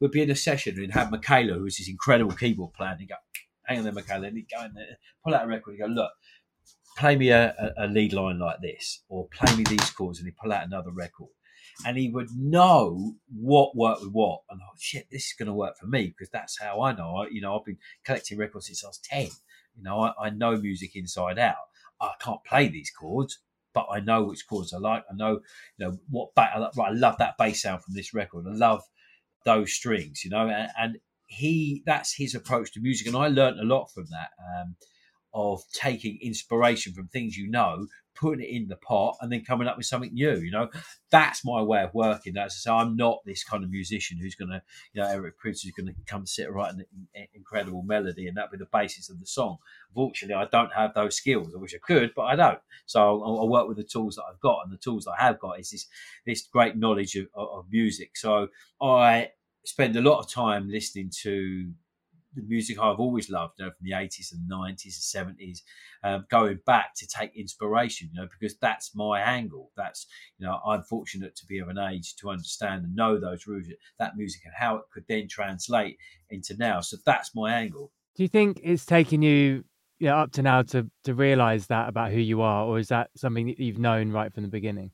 [0.00, 3.08] we'd be in a session and have Michaela, who's this incredible keyboard player, and he'd
[3.08, 3.16] go,
[3.64, 6.12] hang on there, Michaela, and he'd go there, pull out a record and go, look,
[6.96, 10.36] play me a, a, lead line like this, or play me these chords, and he'd
[10.36, 11.28] pull out another record.
[11.84, 14.40] And he would know what worked with what.
[14.50, 17.16] And oh, shit, this is going to work for me because that's how I know.
[17.16, 19.28] I, you know, I've been collecting records since I was 10.
[19.76, 21.56] You know, I, I know music inside out.
[22.00, 23.40] I can't play these chords,
[23.72, 25.04] but I know which chords I like.
[25.10, 25.40] I know,
[25.78, 28.46] you know, what ba- I, right, I love that bass sound from this record.
[28.48, 28.82] I love
[29.44, 33.58] those strings, you know, and, and he that's his approach to music, and I learned
[33.58, 34.30] a lot from that.
[34.38, 34.76] Um,
[35.34, 39.68] of taking inspiration from things you know, putting it in the pot, and then coming
[39.68, 40.36] up with something new.
[40.36, 40.68] You know,
[41.10, 42.34] that's my way of working.
[42.34, 45.64] That's so I'm not this kind of musician who's going to, you know, Eric Prydz
[45.64, 46.84] is going to come sit and write an
[47.34, 49.58] incredible melody, and that be the basis of the song.
[49.88, 51.52] Unfortunately, I don't have those skills.
[51.54, 52.60] I wish I could, but I don't.
[52.86, 55.24] So I, I work with the tools that I've got, and the tools that I
[55.24, 55.86] have got is this
[56.26, 58.16] this great knowledge of, of music.
[58.16, 58.48] So
[58.80, 59.30] I
[59.64, 61.72] spend a lot of time listening to
[62.34, 65.58] the music I've always loved, you know, from the 80s and 90s and 70s,
[66.02, 69.70] um, going back to take inspiration, you know, because that's my angle.
[69.76, 70.06] That's,
[70.38, 73.68] you know, I'm fortunate to be of an age to understand and know those roots,
[73.98, 75.96] that music and how it could then translate
[76.30, 76.80] into now.
[76.80, 77.92] So that's my angle.
[78.16, 79.64] Do you think it's taken you,
[79.98, 82.88] you know, up to now to to realize that about who you are, or is
[82.88, 84.92] that something that you've known right from the beginning?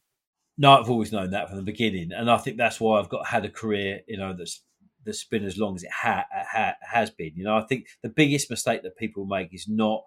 [0.57, 3.27] No, I've always known that from the beginning, and I think that's why I've got
[3.27, 4.63] had a career, you know, that's
[5.05, 7.33] that's been as long as it ha, ha, has been.
[7.35, 10.03] You know, I think the biggest mistake that people make is not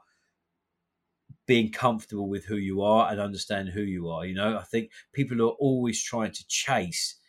[1.47, 4.25] being comfortable with who you are and understand who you are.
[4.25, 7.19] You know, I think people are always trying to chase,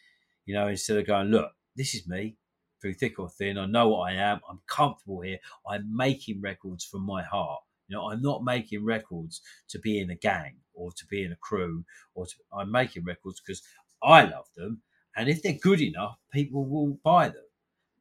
[0.46, 2.36] you know, instead of going, look, this is me
[2.80, 3.58] through thick or thin.
[3.58, 4.40] I know what I am.
[4.48, 5.38] I'm comfortable here.
[5.68, 7.60] I'm making records from my heart.
[7.88, 11.32] You know, I'm not making records to be in a gang or to be in
[11.32, 13.62] a crew, or to, I'm making records because
[14.02, 14.82] I love them.
[15.16, 17.44] And if they're good enough, people will buy them.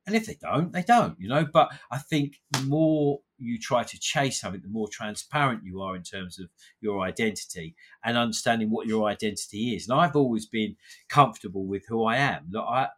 [0.06, 1.46] And if they don't, they don't, you know.
[1.46, 5.96] But I think the more you try to chase something, the more transparent you are
[5.96, 6.48] in terms of
[6.82, 9.88] your identity and understanding what your identity is.
[9.88, 10.76] And I've always been
[11.10, 12.48] comfortable with who I am.
[12.52, 12.90] Look, I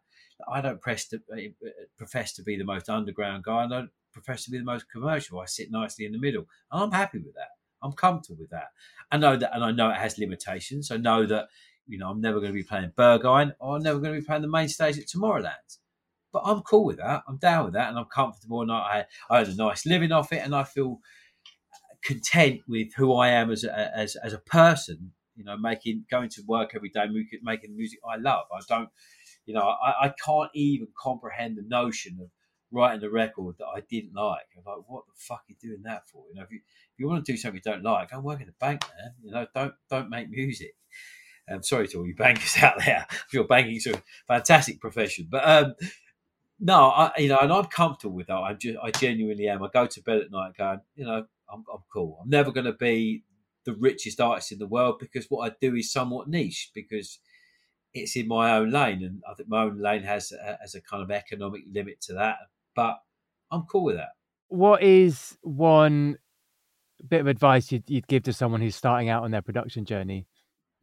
[0.52, 3.64] I don't to, uh, profess to be the most underground guy.
[3.64, 5.40] I don't profess to be the most commercial.
[5.40, 7.50] I sit nicely in the middle, and I'm happy with that.
[7.82, 8.70] I'm comfortable with that.
[9.12, 10.92] I know that, and I know it has limitations.
[10.92, 11.48] I know that
[11.88, 14.26] you know I'm never going to be playing Berghain, or I'm never going to be
[14.26, 15.78] playing the main stage at Tomorrowland.
[16.36, 17.24] But I'm cool with that.
[17.30, 18.62] I'm down with that, and I'm comfortable.
[18.62, 21.00] And I, I had a nice living off it, and I feel
[22.04, 25.14] content with who I am as a, as as a person.
[25.38, 27.06] You know, making going to work every day,
[27.42, 28.48] making music I love.
[28.54, 28.90] I don't,
[29.46, 32.28] you know, I, I can't even comprehend the notion of
[32.70, 34.44] writing a record that I didn't like.
[34.58, 36.26] I'm like, what the fuck are you doing that for?
[36.30, 38.42] You know, if you if you want to do something you don't like, go work
[38.42, 39.14] in a bank, man.
[39.24, 40.76] You know, don't don't make music.
[41.48, 43.06] I'm um, sorry to all you bankers out there.
[43.10, 45.76] I'm sure banking's a fantastic profession, but um,
[46.60, 48.36] no, I, you know, and I'm comfortable with that.
[48.36, 49.64] I just, I genuinely am.
[49.64, 52.20] I go to bed at night going, you know, I'm, I'm cool.
[52.24, 53.24] I'm never going to be
[53.66, 57.20] the richest artist in the world because what I do is somewhat niche because
[57.94, 60.82] it's in my own lane, and I think my own lane has a, has a
[60.82, 62.36] kind of economic limit to that.
[62.76, 62.98] But
[63.52, 64.10] I'm cool with that.
[64.50, 66.18] What is one
[67.08, 70.28] bit of advice you'd, you'd give to someone who's starting out on their production journey?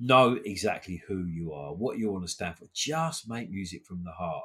[0.00, 2.66] Know exactly who you are, what you want to stand for.
[2.74, 4.44] Just make music from the heart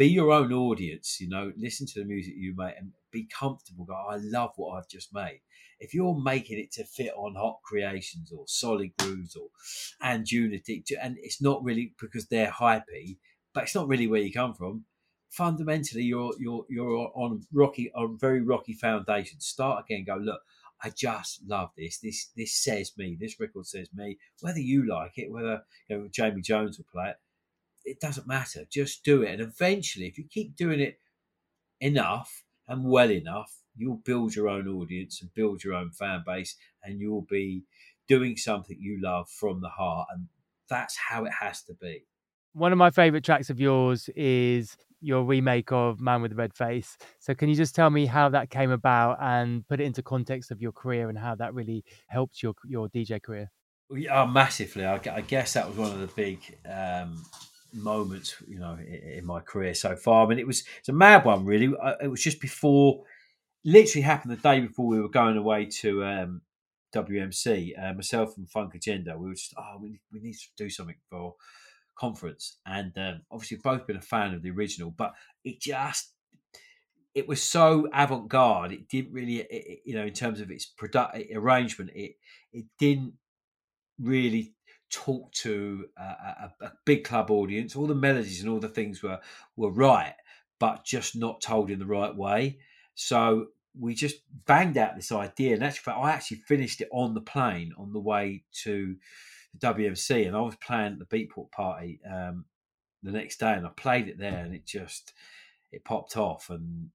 [0.00, 3.84] be your own audience, you know, listen to the music you make and be comfortable.
[3.84, 5.42] Go, I love what I've just made.
[5.78, 9.48] If you're making it to fit on Hot Creations or Solid Grooves or
[10.00, 13.18] and Unity, and it's not really because they're hypey,
[13.52, 14.86] but it's not really where you come from.
[15.28, 19.38] Fundamentally, you're you're you're on rocky on very rocky foundation.
[19.38, 20.04] Start again.
[20.06, 20.40] Go look.
[20.82, 21.98] I just love this.
[21.98, 23.18] This this says me.
[23.20, 24.16] This record says me.
[24.40, 27.16] Whether you like it, whether you know, Jamie Jones will play it,
[27.84, 28.64] it doesn't matter.
[28.70, 29.32] Just do it.
[29.32, 30.98] And eventually, if you keep doing it
[31.80, 36.56] enough and well enough, you'll build your own audience and build your own fan base,
[36.82, 37.64] and you'll be
[38.08, 40.08] doing something you love from the heart.
[40.12, 40.26] And
[40.68, 42.06] that's how it has to be.
[42.52, 46.54] One of my favorite tracks of yours is your remake of Man with the Red
[46.54, 46.98] Face.
[47.20, 50.50] So, can you just tell me how that came about and put it into context
[50.50, 53.50] of your career and how that really helped your your DJ career?
[53.90, 54.84] Yeah, massively.
[54.84, 56.38] I, I guess that was one of the big
[56.68, 57.24] um,
[57.72, 60.24] moments, you know, in, in, my career so far.
[60.24, 61.72] I mean, it was it's a mad one, really.
[62.02, 63.02] It was just before,
[63.64, 66.42] literally happened the day before we were going away to um,
[66.94, 67.72] WMC.
[67.78, 70.96] Uh, myself and Funk Agenda, we were just, oh, we, we need to do something
[71.08, 71.34] for
[71.96, 75.12] conference, and um, obviously both been a fan of the original, but
[75.44, 76.12] it just
[77.14, 81.16] it was so avant-garde it didn't really it, you know in terms of its product
[81.34, 82.12] arrangement it
[82.52, 83.14] it didn't
[83.98, 84.54] really
[84.90, 87.76] talk to a, a, a, big club audience.
[87.76, 89.20] All the melodies and all the things were
[89.56, 90.14] were right,
[90.58, 92.58] but just not told in the right way.
[92.94, 93.48] So
[93.78, 97.72] we just banged out this idea, and actually, I actually finished it on the plane
[97.78, 98.96] on the way to
[99.58, 102.44] the WMC, and I was playing at the Beatport party um,
[103.02, 105.12] the next day, and I played it there, and it just
[105.72, 106.90] it popped off, and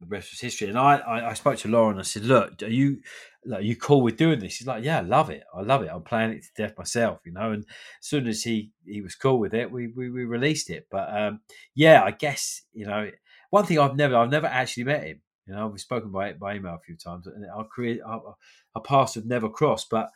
[0.00, 0.68] the rest was history.
[0.68, 1.98] And I, I, I spoke to Laurent.
[1.98, 3.00] I said, "Look, are you,
[3.44, 5.44] like, you cool with doing this?" He's like, "Yeah, I love it.
[5.54, 5.90] I love it.
[5.92, 9.14] I'm playing it to death myself, you know." And as soon as he he was
[9.14, 10.86] cool with it, we we, we released it.
[10.90, 11.40] But um,
[11.74, 13.10] yeah, I guess you know,
[13.50, 15.20] one thing I've never I've never actually met him.
[15.46, 18.36] You know, we've spoken by by email a few times, and our career our,
[18.74, 19.88] our paths have never crossed.
[19.90, 20.10] But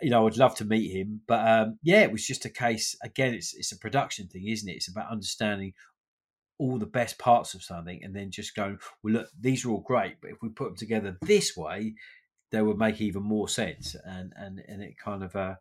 [0.00, 1.20] you know, I'd love to meet him.
[1.26, 2.96] But um, yeah, it was just a case.
[3.02, 4.76] Again, it's it's a production thing, isn't it?
[4.76, 5.74] It's about understanding
[6.58, 9.80] all the best parts of something and then just going, well, look, these are all
[9.80, 11.94] great, but if we put them together this way,
[12.52, 13.96] they would make even more sense.
[14.04, 15.56] And and and it kind of, uh,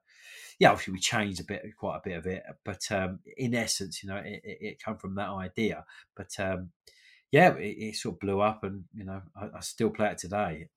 [0.60, 4.04] yeah, obviously we changed a bit, quite a bit of it, but um, in essence,
[4.04, 5.86] you know, it, it, it from that idea.
[6.16, 6.70] But um,
[7.32, 10.18] yeah, it, it, sort of blew up, and you know, I, I still play it
[10.20, 10.68] today.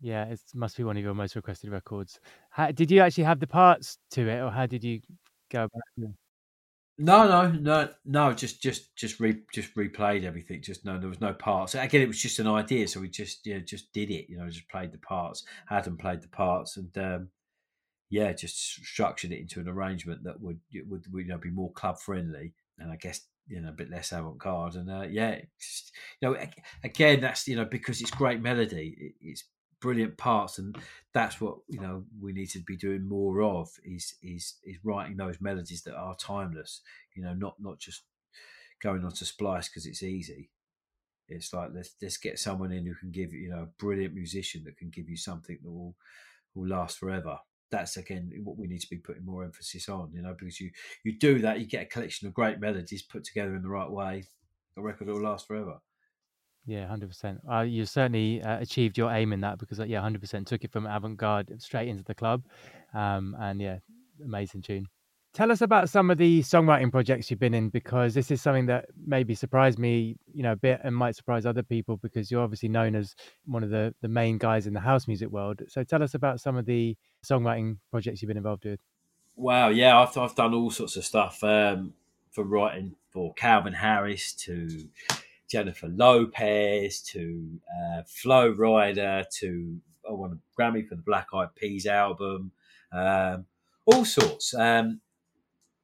[0.00, 2.20] Yeah, it must be one of your most requested records.
[2.50, 5.00] How, did you actually have the parts to it, or how did you
[5.50, 6.12] go about?
[6.98, 8.32] No, no, no, no.
[8.32, 10.62] Just, just, just re, just replayed everything.
[10.62, 11.74] Just no, there was no parts.
[11.74, 14.28] Again, it was just an idea, so we just, yeah, just did it.
[14.28, 15.44] You know, just played the parts.
[15.66, 17.28] Hadn't played the parts, and um,
[18.10, 21.72] yeah, just structured it into an arrangement that would would, would you know be more
[21.72, 24.74] club friendly, and I guess you know a bit less avant garde.
[24.76, 26.36] And uh, yeah, just, you know,
[26.84, 29.44] again, that's you know because it's great melody, it, it's
[29.82, 30.78] brilliant parts, and
[31.12, 35.16] that's what you know we need to be doing more of is is is writing
[35.18, 36.80] those melodies that are timeless.
[37.14, 38.04] You know, not not just
[38.82, 40.48] going on to splice because it's easy.
[41.28, 44.62] It's like let's let's get someone in who can give you know a brilliant musician
[44.64, 45.96] that can give you something that will
[46.54, 47.38] will last forever.
[47.70, 50.70] That's again what we need to be putting more emphasis on, you know, because you
[51.04, 53.90] you do that, you get a collection of great melodies put together in the right
[53.90, 54.24] way.
[54.76, 55.80] The record will last forever.
[56.66, 57.40] Yeah, hundred percent.
[57.50, 60.62] Uh, you certainly uh, achieved your aim in that because, uh, yeah, hundred percent took
[60.62, 62.44] it from avant-garde straight into the club,
[62.94, 63.78] um, and yeah,
[64.24, 64.86] amazing tune.
[65.34, 68.66] Tell us about some of the songwriting projects you've been in because this is something
[68.66, 72.42] that maybe surprised me, you know, a bit and might surprise other people because you're
[72.42, 73.14] obviously known as
[73.46, 75.62] one of the the main guys in the house music world.
[75.68, 78.78] So tell us about some of the songwriting projects you've been involved with.
[79.34, 81.94] Wow, yeah, I've I've done all sorts of stuff um,
[82.30, 84.68] for writing for Calvin Harris to
[85.52, 91.54] Jennifer Lopez to uh, Flo Rida to I won a Grammy for the Black Eyed
[91.54, 92.52] Peas album,
[92.90, 93.44] um,
[93.84, 94.54] all sorts.
[94.54, 95.02] Um,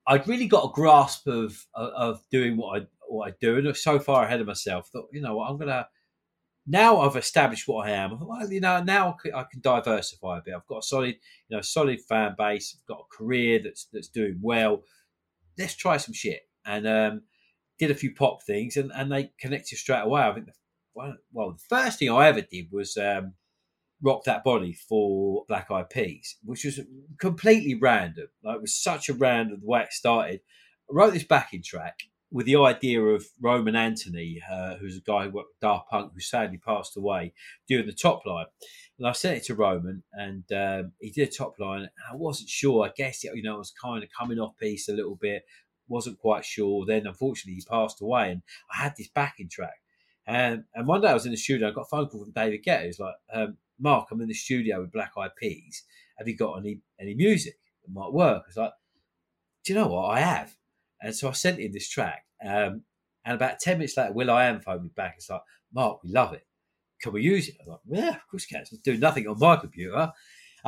[0.06, 3.98] I'd really got a grasp of of doing what I what I do, and so
[3.98, 5.86] far ahead of myself that you know what I'm gonna.
[6.66, 8.18] Now I've established what I am.
[8.26, 10.54] Well, you know, now I can diversify a bit.
[10.54, 11.16] I've got a solid,
[11.48, 12.74] you know, solid fan base.
[12.74, 14.82] I've got a career that's that's doing well.
[15.58, 16.48] Let's try some shit.
[16.64, 17.22] And um,
[17.78, 20.22] did a few pop things, and, and they connected straight away.
[20.22, 20.52] I think, the,
[21.32, 23.34] well, the first thing I ever did was um,
[24.02, 26.80] rock that body for Black Eyed Peas, which was
[27.18, 28.28] completely random.
[28.42, 30.40] Like it was such a random way it started.
[30.90, 35.30] I wrote this backing track with the idea of Romanthony, uh, who's a guy who
[35.30, 37.32] worked with Daft Punk, who sadly passed away,
[37.68, 38.46] doing the top line.
[38.98, 41.88] And I sent it to Roman, and um, he did a top line.
[42.10, 42.84] I wasn't sure.
[42.84, 45.44] I guess it, you know, I was kind of coming off piece a little bit
[45.88, 46.84] wasn't quite sure.
[46.86, 49.80] Then, unfortunately, he passed away, and I had this backing track.
[50.26, 52.32] And, and one day I was in the studio, I got a phone call from
[52.32, 52.84] David Guetta.
[52.84, 55.84] He's like, um, Mark, I'm in the studio with Black Eyed Peas.
[56.18, 58.42] Have you got any any music that might work?
[58.44, 58.72] I was like,
[59.64, 60.10] Do you know what?
[60.10, 60.54] I have.
[61.00, 62.24] And so I sent him this track.
[62.44, 62.82] Um,
[63.24, 65.14] and about 10 minutes later, Will will.i.am phoned me back.
[65.16, 66.46] It's like, Mark, we love it.
[67.00, 67.56] Can we use it?
[67.62, 68.62] I'm like, Yeah, of course you can.
[68.62, 70.12] It's doing nothing on my computer.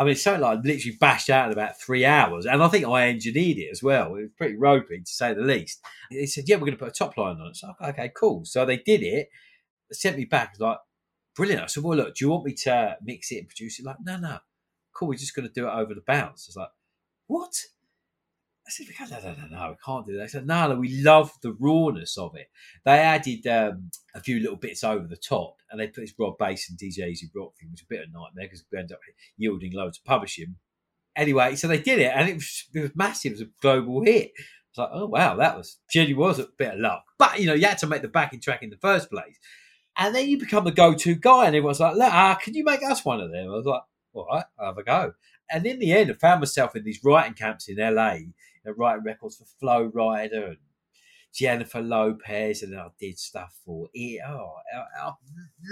[0.00, 2.86] I mean, it's something like literally bashed out in about three hours, and I think
[2.86, 4.14] I engineered it as well.
[4.14, 5.84] It was pretty ropey to say the least.
[6.08, 8.46] He said, "Yeah, we're going to put a top line on it." So okay, cool.
[8.46, 9.28] So they did it.
[9.90, 10.78] They sent me back like,
[11.36, 11.64] brilliant.
[11.64, 13.96] I said, "Well, look, do you want me to mix it and produce it?" Like,
[14.02, 14.38] no, no,
[14.94, 15.08] cool.
[15.08, 16.46] We're just going to do it over the bounce.
[16.46, 16.70] I was like,
[17.26, 17.52] what?
[18.70, 20.22] I said, no, no, no, no, we can't do that.
[20.22, 22.48] I said, no, no, we love the rawness of it.
[22.84, 26.38] They added um, a few little bits over the top and they put this Rob
[26.38, 28.78] Base and DJ E-Z Rock thing, which was a bit of a nightmare because we
[28.78, 29.00] ended up
[29.36, 30.56] yielding loads of publishing.
[31.16, 33.32] Anyway, so they did it and it was, it was massive.
[33.32, 34.32] It was a global hit.
[34.36, 37.04] It's like, oh, wow, that was genuinely was a bit of luck.
[37.18, 39.36] But, you know, you had to make the backing track in the first place.
[39.96, 42.82] And then you become the go to guy and everyone's like, ah, can you make
[42.84, 43.48] us one of them?
[43.48, 45.14] I was like, all right, I'll have a go.
[45.50, 48.18] And in the end, I found myself in these writing camps in LA
[48.64, 50.56] know, writing records for Flo Rida and
[51.34, 53.88] Jennifer Lopez, and I did stuff for.
[54.26, 54.54] Oh,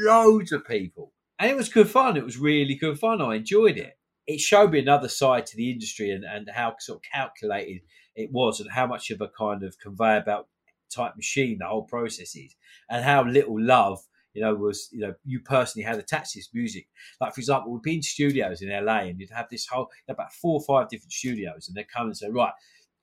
[0.05, 2.17] loads of people, and it was good fun.
[2.17, 3.21] It was really good fun.
[3.21, 3.99] I enjoyed it.
[4.27, 7.83] It showed me another side to the industry and, and how sort of calculated
[8.15, 10.49] it was, and how much of a kind of conveyor belt
[10.91, 12.55] type machine the whole process is,
[12.89, 14.01] and how little love
[14.35, 16.87] you know, was, you know, you personally had attached to this music.
[17.21, 20.33] Like, for example, we'd be in studios in LA and you'd have this whole, about
[20.33, 22.53] four or five different studios and they'd come and say, right,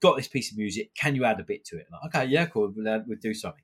[0.02, 0.94] got this piece of music.
[0.94, 1.86] Can you add a bit to it?
[1.90, 2.72] Like, okay, yeah, cool.
[2.74, 3.62] We'll, uh, we'll, do something.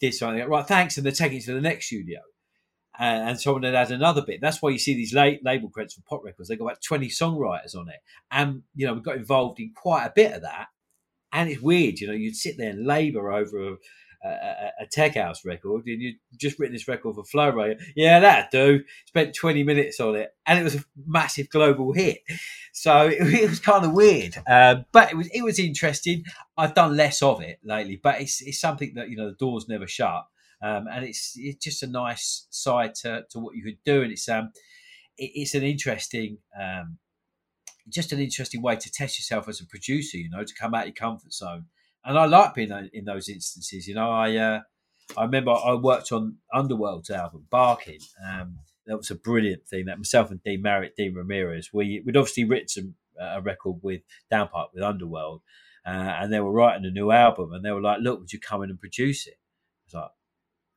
[0.00, 0.46] Did something.
[0.48, 0.96] Right, thanks.
[0.96, 2.20] And they're taking it to the next studio.
[2.98, 4.40] And, and someone had added another bit.
[4.40, 6.48] That's why you see these late label credits for pop records.
[6.48, 8.00] They've got about 20 songwriters on it.
[8.30, 10.66] And, you know, we got involved in quite a bit of that.
[11.32, 13.76] And it's weird, you know, you'd sit there and labour over
[14.24, 17.80] a, a, tech house record and you just written this record for Flo Rida.
[17.96, 18.84] Yeah, that do.
[19.06, 22.18] Spent 20 minutes on it and it was a massive global hit.
[22.72, 24.36] So it, it was kind of weird.
[24.46, 26.24] Um, but it was it was interesting.
[26.56, 29.68] I've done less of it lately, but it's, it's something that, you know, the door's
[29.68, 30.26] never shut.
[30.62, 34.02] Um, and it's it's just a nice side to, to what you could do.
[34.02, 34.52] And it's um
[35.18, 36.98] it, it's an interesting um
[37.88, 40.82] just an interesting way to test yourself as a producer, you know, to come out
[40.82, 41.66] of your comfort zone
[42.04, 43.86] and I like being in those instances.
[43.86, 44.60] You know, I uh,
[45.16, 48.00] I remember I worked on Underworld's album Barking.
[48.24, 49.86] Um, that was a brilliant thing.
[49.86, 53.76] That myself and Dean Marriott, Dean Ramirez, we we'd obviously written some, uh, a record
[53.82, 55.42] with Downpipe with Underworld,
[55.86, 55.90] uh,
[56.20, 58.62] and they were writing a new album, and they were like, "Look, would you come
[58.62, 60.10] in and produce it?" I was like,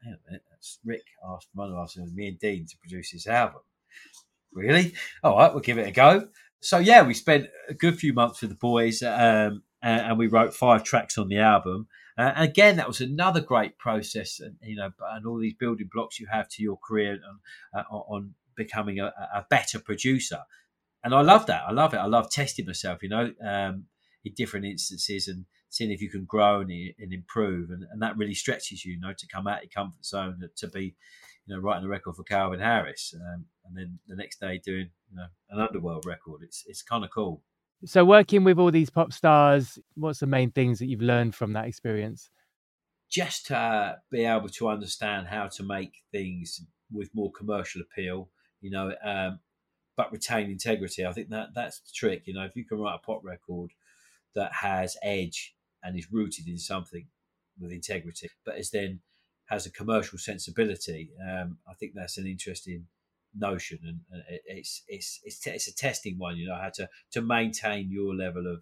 [0.03, 3.11] "Hang on a minute, that's Rick asked one of us, me and Dean, to produce
[3.11, 3.61] this album."
[4.53, 4.93] Really?
[5.23, 6.30] All right, we'll give it a go.
[6.61, 10.28] So yeah, we spent a good few months with the boys, um, and, and, we
[10.28, 11.88] wrote five tracks on the album.
[12.17, 16.19] Uh, again, that was another great process, and you know, and all these building blocks
[16.19, 17.19] you have to your career
[17.73, 20.39] on, uh, on becoming a, a, better producer.
[21.03, 21.63] And I love that.
[21.67, 21.97] I love it.
[21.97, 23.86] I love testing myself, you know, um,
[24.23, 28.17] in different instances and seeing if you can grow and, and improve, and, and that
[28.17, 30.95] really stretches you, you know, to come out your comfort zone, to be,
[31.45, 34.89] you know, writing a record for Calvin Harris, um, and then the next day doing,
[35.11, 36.41] you know, an underworld record.
[36.43, 37.43] It's it's kind of cool.
[37.84, 41.53] So, working with all these pop stars, what's the main things that you've learned from
[41.53, 42.30] that experience?
[43.09, 46.61] Just to be able to understand how to make things
[46.91, 48.30] with more commercial appeal,
[48.61, 49.39] you know, um,
[49.95, 51.05] but retain integrity.
[51.05, 52.23] I think that that's the trick.
[52.26, 53.71] You know, if you can write a pop record
[54.36, 57.07] that has edge and is rooted in something
[57.59, 59.01] with integrity, but is then
[59.45, 62.88] has a commercial sensibility, um, I think that's an interesting
[63.38, 66.38] notion, and, it's it's it's it's a testing one.
[66.38, 68.62] You know how to to maintain your level of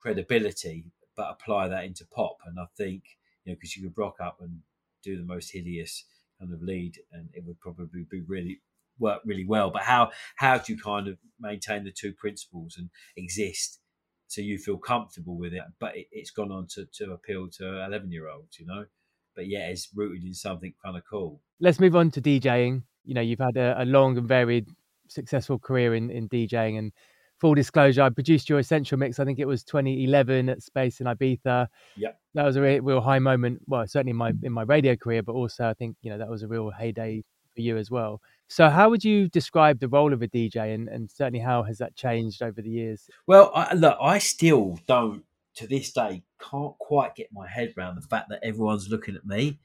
[0.00, 0.84] credibility,
[1.16, 2.38] but apply that into pop.
[2.46, 3.02] And I think
[3.44, 4.60] you know because you could rock up and
[5.02, 6.04] do the most hideous
[6.40, 8.60] kind of lead, and it would probably be really
[8.98, 9.70] work really well.
[9.70, 13.80] But how how do you kind of maintain the two principles and exist?
[14.28, 17.84] So you feel comfortable with it, but it, has gone on to, to appeal to
[17.84, 18.86] eleven year olds, you know.
[19.34, 21.42] But yeah, it's rooted in something kind of cool.
[21.60, 24.68] Let's move on to DJing you know you've had a, a long and varied
[25.08, 26.92] successful career in, in DJing and
[27.38, 29.20] full disclosure, I produced your essential mix.
[29.20, 31.68] I think it was 2011 at Space in Ibiza.
[31.96, 33.60] Yeah, that was a real, real, high moment.
[33.66, 34.44] Well, certainly in my mm.
[34.44, 37.22] in my radio career, but also I think you know that was a real heyday
[37.54, 38.20] for you as well.
[38.48, 41.78] So, how would you describe the role of a DJ, and, and certainly how has
[41.78, 43.08] that changed over the years?
[43.26, 45.24] Well, I, look, I still don't
[45.56, 49.24] to this day can't quite get my head around the fact that everyone's looking at
[49.24, 49.58] me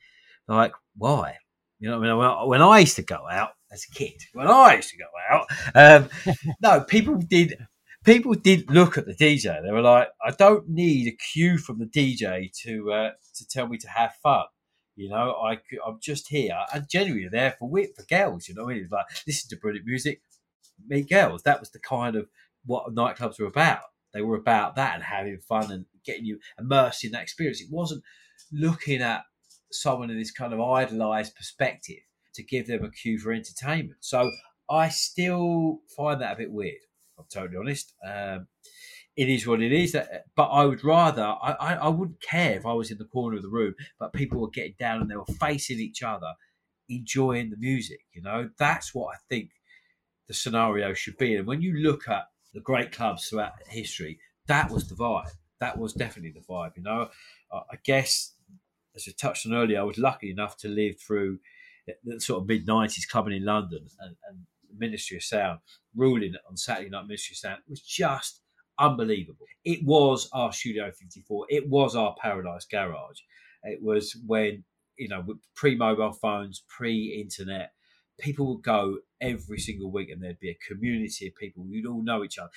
[0.47, 1.37] like, why?
[1.81, 4.75] You know, I mean, when I used to go out as a kid, when I
[4.75, 7.57] used to go out, um, no, people did.
[8.03, 9.61] People did look at the DJ.
[9.63, 13.67] They were like, "I don't need a cue from the DJ to uh, to tell
[13.67, 14.45] me to have fun."
[14.95, 18.47] You know, I I'm just here and genuinely there for wit for girls.
[18.47, 20.21] You know, I mean, it's like listen to brilliant music,
[20.87, 21.41] meet girls.
[21.43, 22.27] That was the kind of
[22.63, 23.81] what nightclubs were about.
[24.13, 27.61] They were about that and having fun and getting you immersed in that experience.
[27.61, 28.03] It wasn't
[28.51, 29.23] looking at
[29.71, 31.99] someone in this kind of idolized perspective
[32.33, 33.97] to give them a cue for entertainment.
[34.01, 34.31] So
[34.69, 36.79] I still find that a bit weird.
[37.17, 37.93] I'm totally honest.
[38.05, 38.47] Um,
[39.15, 39.95] it is what it is.
[40.35, 43.35] But I would rather, I, I, I, wouldn't care if I was in the corner
[43.35, 46.33] of the room, but people were getting down and they were facing each other,
[46.89, 47.99] enjoying the music.
[48.13, 49.49] You know, that's what I think
[50.27, 51.35] the scenario should be.
[51.35, 55.31] And when you look at the great clubs throughout history, that was the vibe.
[55.59, 56.71] That was definitely the vibe.
[56.77, 57.09] You know,
[57.51, 58.33] I guess
[58.95, 61.39] as I touched on earlier, I was lucky enough to live through
[62.03, 64.45] the sort of mid '90s clubbing in London and, and
[64.77, 65.59] Ministry of Sound
[65.95, 68.41] ruling on Saturday Night Ministry of Sound was just
[68.79, 69.45] unbelievable.
[69.63, 71.45] It was our Studio 54.
[71.49, 73.19] It was our Paradise Garage.
[73.63, 74.63] It was when
[74.97, 75.25] you know
[75.55, 77.71] pre-mobile phones, pre-internet.
[78.21, 81.65] People would go every single week, and there'd be a community of people.
[81.67, 82.49] You'd all know each other.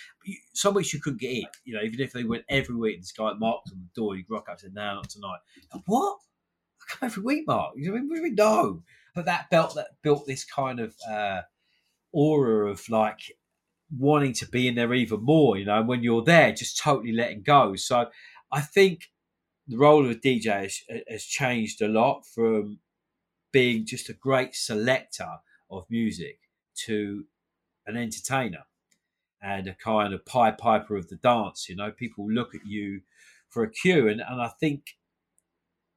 [0.53, 1.45] Some weeks you couldn't get in.
[1.65, 4.17] You know, even if they went every week, and this guy marked on the door,
[4.17, 5.39] you'd rock up and say, "No, not tonight."
[5.73, 6.19] Like, what?
[6.81, 7.75] I come every week, Mark.
[7.77, 8.83] You know, we know,
[9.15, 11.43] but that belt that built this kind of uh,
[12.13, 13.33] aura of like
[13.97, 15.57] wanting to be in there even more.
[15.57, 17.77] You know, when you're there, just totally letting go.
[17.77, 18.07] So
[18.53, 19.11] I think
[19.67, 22.79] the role of a DJ has, has changed a lot from
[23.53, 25.29] being just a great selector
[25.71, 26.39] of music
[26.87, 27.25] to
[27.87, 28.65] an entertainer
[29.43, 31.69] and a kind of pie piper of the dance.
[31.69, 33.03] You know, people look at you
[33.49, 34.97] for a cue, and, and I think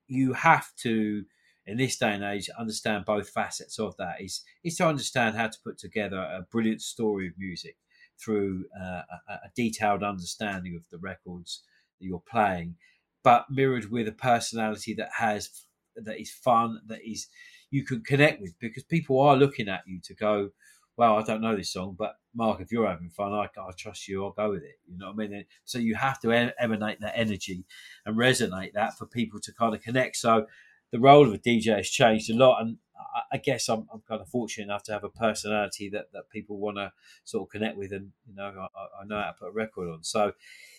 [0.07, 1.25] you have to
[1.65, 5.47] in this day and age understand both facets of that is is to understand how
[5.47, 7.75] to put together a brilliant story of music
[8.17, 11.63] through uh, a, a, detailed understanding of the records
[11.99, 12.75] that you're playing
[13.23, 15.65] but mirrored with a personality that has
[15.95, 17.27] that is fun that is
[17.69, 20.49] you can connect with because people are looking at you to go
[20.97, 24.07] well, I don't know this song, but Mark, if you're having fun, I, I trust
[24.07, 24.25] you.
[24.25, 24.79] I'll go with it.
[24.87, 25.45] You know what I mean?
[25.63, 27.65] So you have to emanate that energy
[28.05, 30.15] and resonate that for people to kind of connect.
[30.17, 30.47] So
[30.91, 34.01] the role of a DJ has changed a lot, and I, I guess I'm, I'm,
[34.07, 36.91] kind of fortunate enough to have a personality that, that people want to
[37.25, 39.89] sort of connect with, and you know, I, I know how to put a record
[39.89, 40.03] on.
[40.03, 40.31] So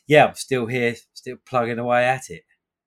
[0.08, 2.42] yeah, I'm still here, still plugging away at it.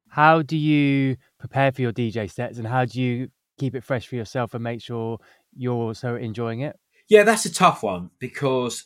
[0.09, 3.29] How do you prepare for your DJ sets, and how do you
[3.61, 5.19] keep it fresh for yourself and make sure
[5.55, 6.75] you're also enjoying it?
[7.07, 8.85] Yeah, that's a tough one because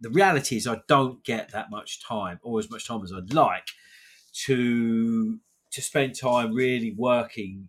[0.00, 3.34] the reality is, I don't get that much time or as much time as I'd
[3.34, 3.66] like
[4.46, 5.38] to
[5.70, 7.68] to spend time really working.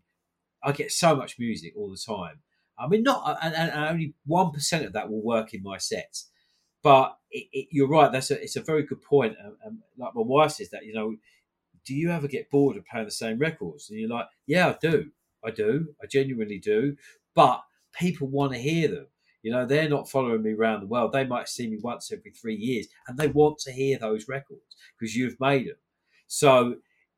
[0.63, 2.39] I get so much music all the time.
[2.79, 6.29] I mean, not and, and only one percent of that will work in my sets.
[6.81, 8.11] But it, it, you're right.
[8.11, 9.35] That's a it's a very good point.
[9.43, 11.15] Um, um, like my wife says that you know,
[11.85, 13.89] do you ever get bored of playing the same records?
[13.89, 15.11] And you're like, yeah, I do.
[15.45, 15.95] I do.
[16.01, 16.95] I genuinely do.
[17.35, 17.61] But
[17.93, 19.07] people want to hear them.
[19.41, 21.11] You know, they're not following me around the world.
[21.11, 24.61] They might see me once every three years, and they want to hear those records
[24.97, 25.75] because you've made them.
[26.27, 26.75] So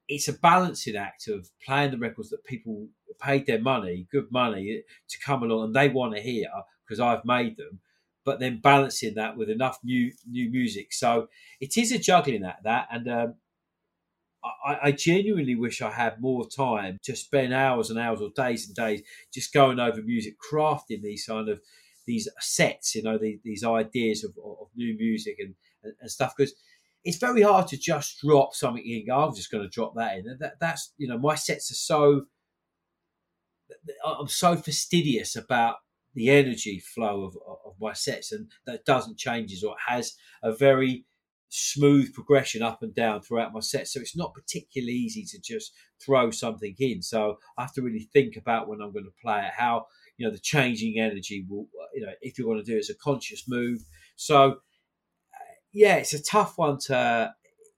[0.08, 2.88] it's a balancing act of playing the records that people
[3.22, 6.48] paid their money, good money, to come along and they want to hear
[6.86, 7.80] because I've made them,
[8.24, 10.94] but then balancing that with enough new new music.
[10.94, 11.28] So
[11.60, 13.36] it is a juggling act that, and um,
[14.66, 18.68] I, I, genuinely wish I had more time to spend hours and hours or days
[18.68, 19.02] and days
[19.34, 21.62] just going over music, crafting these kind of
[22.06, 26.54] these sets, you know, these, these ideas of, of new music and, and, stuff because
[27.04, 29.12] it's very hard to just drop something in.
[29.12, 30.38] I'm just going to drop that in.
[30.40, 32.26] That, that's you know my sets are so.
[34.06, 35.78] I'm so fastidious about
[36.14, 37.36] the energy flow of,
[37.66, 41.06] of my sets, and that doesn't changes or has a very
[41.50, 43.88] smooth progression up and down throughout my set.
[43.88, 45.74] So it's not particularly easy to just
[46.04, 47.02] throw something in.
[47.02, 49.88] So I have to really think about when I'm going to play it, how
[50.18, 52.90] you know the changing energy will, you know, if you want to do it as
[52.90, 53.82] a conscious move.
[54.16, 57.34] So uh, yeah, it's a tough one to,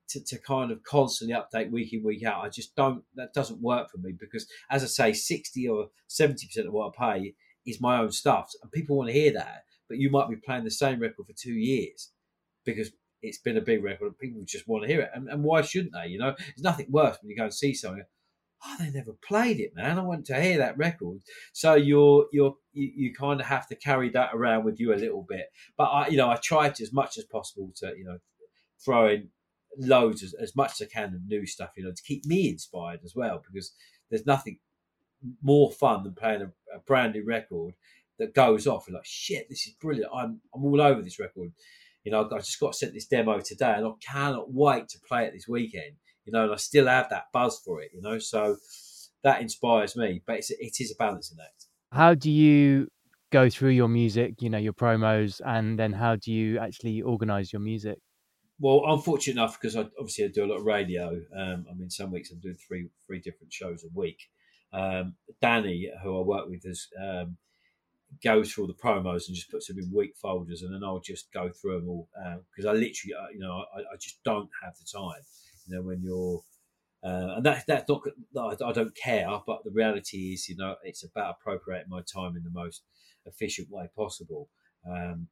[0.09, 2.43] to to kind of constantly update week in week out.
[2.43, 6.47] I just don't that doesn't work for me because as I say, sixty or seventy
[6.47, 7.33] percent of what I pay
[7.65, 9.63] is my own stuff, and people want to hear that.
[9.89, 12.11] But you might be playing the same record for two years
[12.65, 12.91] because
[13.21, 15.11] it's been a big record and people just want to hear it.
[15.13, 16.09] And, and why shouldn't they?
[16.09, 18.03] You know, there's nothing worse when you go and see something.
[18.65, 19.99] Oh, they never played it, man.
[19.99, 21.19] I want to hear that record.
[21.53, 24.95] So you're you're you, you kind of have to carry that around with you a
[24.95, 25.47] little bit.
[25.77, 28.17] But I, you know, I try to as much as possible to you know
[28.83, 29.29] throw in
[29.77, 31.69] loads as, as much as I can of new stuff.
[31.77, 33.73] You know, to keep me inspired as well because
[34.09, 34.57] there's nothing
[35.43, 37.75] more fun than playing a, a brand new record
[38.17, 38.85] that goes off.
[38.87, 40.11] You're like, shit, this is brilliant.
[40.13, 41.51] I'm I'm all over this record.
[42.07, 45.25] You know, I just got sent this demo today, and I cannot wait to play
[45.25, 45.97] it this weekend
[46.27, 48.19] you know, and I still have that buzz for it, you know.
[48.19, 48.57] So
[49.23, 51.65] that inspires me, but it's, it is a balancing act.
[51.93, 52.89] How do you
[53.31, 57.51] go through your music, you know, your promos, and then how do you actually organize
[57.51, 57.97] your music?
[58.59, 61.09] Well, I'm fortunate enough because I obviously I do a lot of radio.
[61.35, 64.19] Um, I mean, some weeks I'm doing three three different shows a week.
[64.73, 67.37] Um, Danny, who I work with, has um,
[68.23, 70.99] goes through all the promos and just puts them in week folders, and then I'll
[70.99, 72.09] just go through them all
[72.49, 75.21] because uh, I literally, uh, you know, I, I, just don't have the time
[75.67, 76.41] you know, when you're
[77.03, 78.01] uh, and that, that's not
[78.35, 82.43] I don't care, but the reality is, you know, it's about appropriating my time in
[82.43, 82.83] the most
[83.25, 84.49] efficient way possible.
[84.89, 85.27] Um,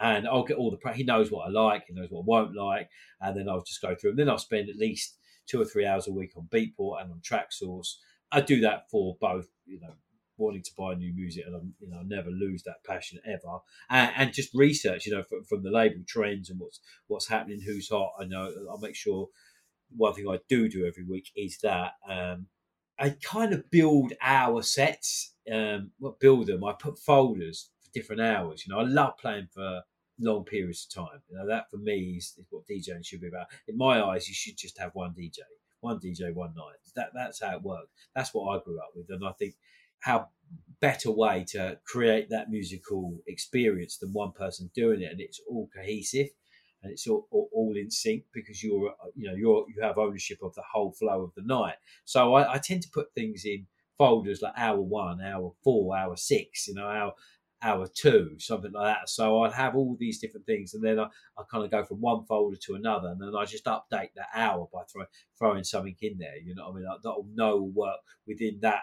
[0.00, 2.56] and I'll get all the he knows what I like, he knows what I won't
[2.56, 2.88] like,
[3.20, 4.16] and then I'll just go through them.
[4.18, 7.20] Then I'll spend at least two or three hours a week on Beatport and on
[7.20, 7.94] Traxsource.
[8.30, 9.94] I do that for both, you know,
[10.38, 13.58] wanting to buy new music, and I'm, you know, I never lose that passion ever.
[13.90, 17.60] And, and just research, you know, from, from, the label trends and what's what's happening,
[17.60, 18.12] who's hot.
[18.20, 19.28] I know I'll make sure
[19.96, 22.46] one thing I do do every week is that um,
[22.98, 25.34] I kind of build our sets.
[25.50, 26.64] Um, build them?
[26.64, 28.64] I put folders for different hours.
[28.66, 29.82] You know, I love playing for
[30.20, 31.20] long periods of time.
[31.30, 33.46] You know, that for me is, is what DJing should be about.
[33.66, 35.38] In my eyes, you should just have one DJ,
[35.80, 36.76] one DJ, one night.
[36.96, 37.90] That that's how it works.
[38.14, 39.54] That's what I grew up with, and I think
[40.00, 40.28] how
[40.80, 45.68] better way to create that musical experience than one person doing it, and it's all
[45.74, 46.28] cohesive
[46.82, 50.38] and it's all, all, all, in sync because you're you know you're you have ownership
[50.42, 51.74] of the whole flow of the night.
[52.04, 56.16] So I, I, tend to put things in folders like hour one, hour four, hour
[56.16, 57.12] six, you know, hour
[57.62, 59.08] hour two, something like that.
[59.08, 62.00] So I'd have all these different things, and then I, I kind of go from
[62.00, 65.04] one folder to another, and then I just update that hour by throw,
[65.38, 66.38] throwing something in there.
[66.38, 68.82] You know, I mean, that'll know work within that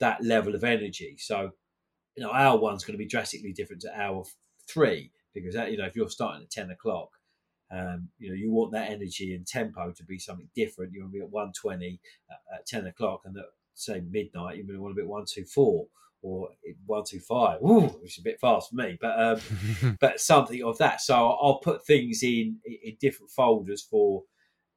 [0.00, 1.16] that level of energy.
[1.18, 1.50] So
[2.16, 4.24] you know, hour one's going to be drastically different to hour
[4.68, 7.10] three because that, you know if you're starting at ten o'clock
[7.70, 10.92] um, you know, you want that energy and tempo to be something different.
[10.92, 13.44] You want to be at 120 at, at 10 o'clock, and at
[13.74, 15.86] say midnight, you're going to want to be at 124
[16.22, 16.48] or
[16.86, 17.58] 125,
[18.00, 21.00] which is a bit fast for me, but um, but something of that.
[21.00, 24.22] So I'll put things in in different folders for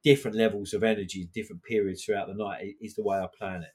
[0.03, 2.75] different levels of energy, different periods throughout the night.
[2.81, 3.69] Is the way I plan it.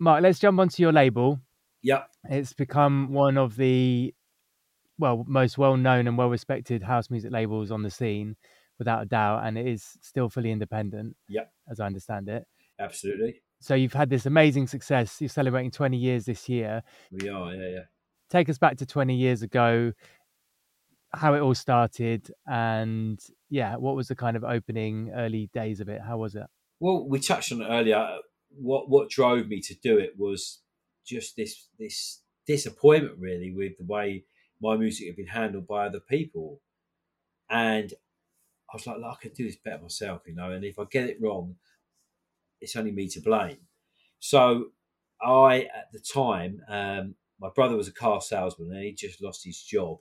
[0.00, 1.40] Mark, let's jump onto your label.
[1.82, 2.08] Yep.
[2.30, 4.14] It's become one of the
[4.98, 8.36] well most well known and well respected house music labels on the scene,
[8.78, 11.16] without a doubt, and it is still fully independent.
[11.28, 12.44] Yeah, as I understand it.
[12.80, 13.42] Absolutely.
[13.60, 15.20] So you've had this amazing success.
[15.20, 16.82] You're celebrating 20 years this year.
[17.10, 17.84] We are, yeah, yeah.
[18.30, 19.92] Take us back to 20 years ago.
[21.14, 23.18] how it all started and
[23.50, 26.00] yeah, what was the kind of opening early days of it?
[26.06, 26.44] How was it?
[26.80, 28.18] Well, we touched on it earlier.
[28.50, 30.60] What what drove me to do it was
[31.06, 34.24] just this this disappointment really with the way
[34.60, 36.60] my music had been handled by other people,
[37.50, 37.92] and
[38.70, 40.50] I was like, I can do this better myself, you know.
[40.50, 41.56] And if I get it wrong,
[42.60, 43.58] it's only me to blame.
[44.18, 44.66] So
[45.22, 49.44] I, at the time, um, my brother was a car salesman and he just lost
[49.44, 49.98] his job.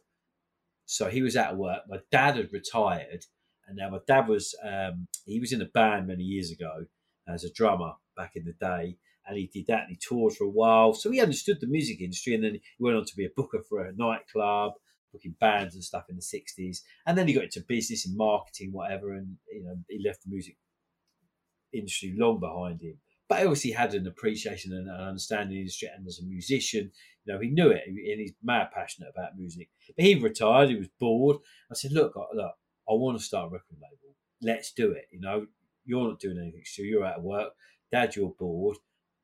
[0.85, 1.81] So he was out of work.
[1.87, 3.25] My dad had retired,
[3.67, 6.85] and now my dad was um, he was in a band many years ago
[7.27, 8.97] as a drummer back in the day,
[9.27, 10.93] and he did that and he toured for a while.
[10.93, 13.61] So he understood the music industry, and then he went on to be a booker
[13.69, 14.73] for a nightclub,
[15.13, 16.79] booking bands and stuff in the '60s.
[17.05, 20.29] And then he got into business and marketing, whatever, and you know he left the
[20.29, 20.57] music
[21.73, 22.97] industry long behind him.
[23.29, 26.91] But obviously had an appreciation and an understanding of the industry, and as a musician,
[27.25, 29.69] you know, he knew it, and he's mad passionate about music.
[29.95, 31.37] But he retired; he was bored.
[31.69, 32.53] I said, "Look, look,
[32.89, 34.15] I want to start a record label.
[34.41, 35.47] Let's do it." You know,
[35.85, 36.83] you're not doing anything, Stu.
[36.83, 37.51] You're out of work.
[37.91, 38.77] Dad, you're bored.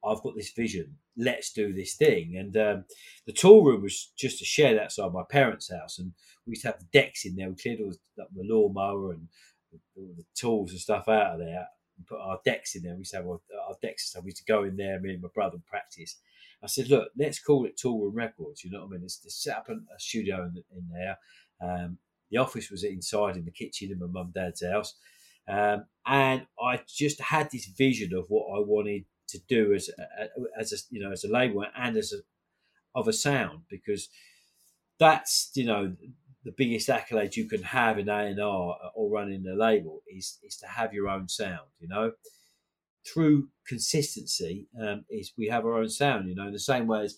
[0.06, 0.98] I've got this vision.
[1.16, 2.36] Let's do this thing.
[2.38, 2.86] And um,
[3.26, 6.12] the tool room was just a shed outside my parents' house, and
[6.46, 7.50] we used to have the decks in there.
[7.50, 9.28] We cleared all the, the lawnmower and
[9.96, 12.94] all the tools and stuff out of there and put our decks in there.
[12.94, 14.24] We used to have our, our decks and stuff.
[14.24, 16.18] We used to go in there, me and my brother, and practice.
[16.64, 18.64] I said, look, let's call it Toolroom Records.
[18.64, 19.04] You know what I mean?
[19.04, 21.18] It's, it's set up a, a studio in, in there.
[21.62, 21.98] Um,
[22.32, 24.96] the office was inside in the kitchen in my mum dad's house.
[25.48, 30.28] Um, and I just had this vision of what I wanted to do as a,
[30.60, 32.18] as a you know as a label and as a
[32.96, 34.10] of a sound because
[35.00, 35.96] that's you know
[36.46, 40.40] the biggest accolade you can have in A and R or running a label is
[40.44, 41.68] is to have your own sound.
[41.80, 42.12] You know,
[43.08, 46.28] through consistency um, is we have our own sound.
[46.28, 47.18] You know, in the same way as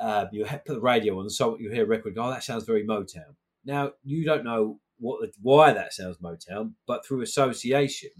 [0.00, 2.84] uh, you put the radio on, so you hear a record, oh, that sounds very
[2.84, 3.36] Motown.
[3.64, 8.10] Now you don't know what why that sounds Motown, but through association,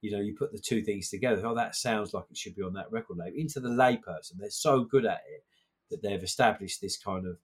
[0.00, 1.46] you know, you put the two things together.
[1.46, 3.36] Oh, that sounds like it should be on that record label.
[3.36, 5.44] Into the layperson, they're so good at it
[5.90, 7.38] that they've established this kind of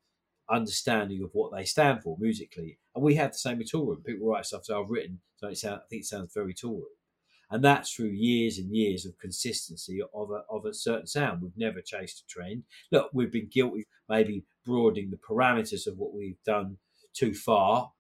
[0.51, 2.79] understanding of what they stand for musically.
[2.95, 4.05] And we have the same with Toolroom.
[4.05, 6.85] People write stuff that I've written, so it sound, I think it sounds very Toolroom.
[7.51, 11.43] And that's through years and years of consistency of a, of a certain sound.
[11.43, 12.65] We've never chased a trend.
[12.91, 16.79] Look, we've been guilty maybe broadening the parameters of what we've done
[17.15, 17.93] too far,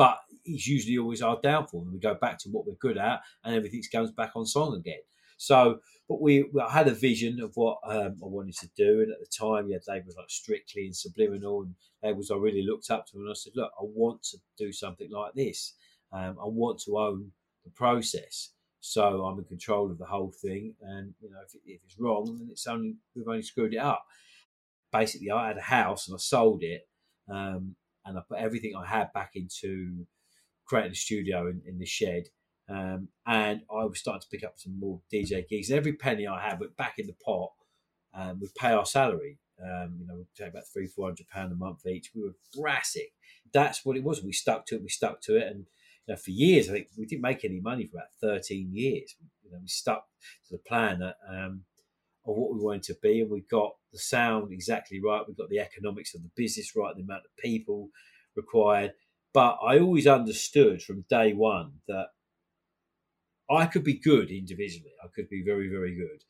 [0.00, 1.82] but it's usually always our downfall.
[1.82, 4.74] And we go back to what we're good at and everything comes back on song
[4.74, 5.02] again.
[5.36, 9.02] So, but we, we I had a vision of what um, I wanted to do,
[9.02, 12.90] and at the time, yeah, labels like Strictly and Subliminal, and labels I really looked
[12.90, 13.18] up to.
[13.18, 15.74] And I said, look, I want to do something like this.
[16.12, 17.32] Um, I want to own
[17.64, 20.74] the process, so I'm in control of the whole thing.
[20.80, 23.78] And you know, if, it, if it's wrong, then it's only we've only screwed it
[23.78, 24.04] up.
[24.92, 26.88] Basically, I had a house and I sold it,
[27.30, 30.06] um, and I put everything I had back into
[30.66, 32.24] creating a studio in, in the shed
[32.70, 35.70] um, and I was starting to pick up some more DJ gigs.
[35.70, 37.50] And every penny I had went back in the pot.
[38.14, 39.38] Um, we'd pay our salary.
[39.62, 42.10] Um, you know, we'd pay about three, four hundred pound a month each.
[42.14, 43.12] We were brassic.
[43.52, 44.22] That's what it was.
[44.22, 44.82] We stuck to it.
[44.82, 45.66] We stuck to it, and
[46.06, 49.14] you know, for years, I think we didn't make any money for about thirteen years.
[49.44, 50.06] You know, we stuck
[50.48, 51.64] to the plan that, um,
[52.26, 55.22] of what we wanted to be, and we got the sound exactly right.
[55.26, 57.88] We got the economics of the business right, the amount of people
[58.36, 58.92] required.
[59.32, 62.08] But I always understood from day one that
[63.50, 64.92] I could be good individually.
[65.02, 66.24] I could be very, very good,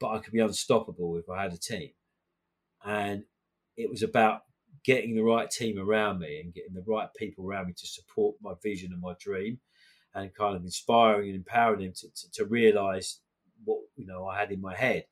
[0.00, 1.90] but I could be unstoppable if I had a team.
[2.84, 3.24] And
[3.76, 4.42] it was about
[4.84, 8.36] getting the right team around me and getting the right people around me to support
[8.42, 9.58] my vision and my dream
[10.14, 13.20] and kind of inspiring and empowering them to, to, to realize
[13.64, 15.04] what you know I had in my head.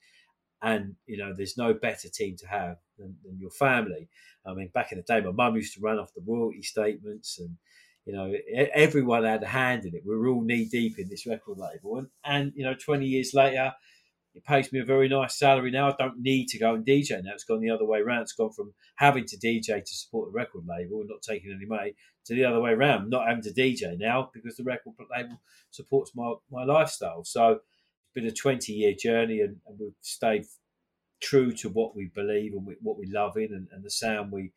[0.62, 4.08] And you know, there's no better team to have than, than your family.
[4.46, 7.38] I mean, back in the day, my mum used to run off the royalty statements
[7.38, 7.56] and
[8.06, 8.32] you know,
[8.74, 10.02] everyone had a hand in it.
[10.06, 13.34] We were all knee deep in this record label, and, and you know, twenty years
[13.34, 13.72] later,
[14.34, 15.88] it pays me a very nice salary now.
[15.88, 17.32] I don't need to go and DJ now.
[17.34, 18.22] It's gone the other way around.
[18.22, 21.66] It's gone from having to DJ to support the record label and not taking any
[21.66, 21.94] money
[22.26, 25.40] to the other way around, not having to DJ now because the record label
[25.70, 27.24] supports my, my lifestyle.
[27.24, 27.60] So
[28.14, 30.44] been a 20 year journey and, and we've stayed
[31.20, 34.32] true to what we believe and we, what we love in and, and the sound
[34.32, 34.52] we,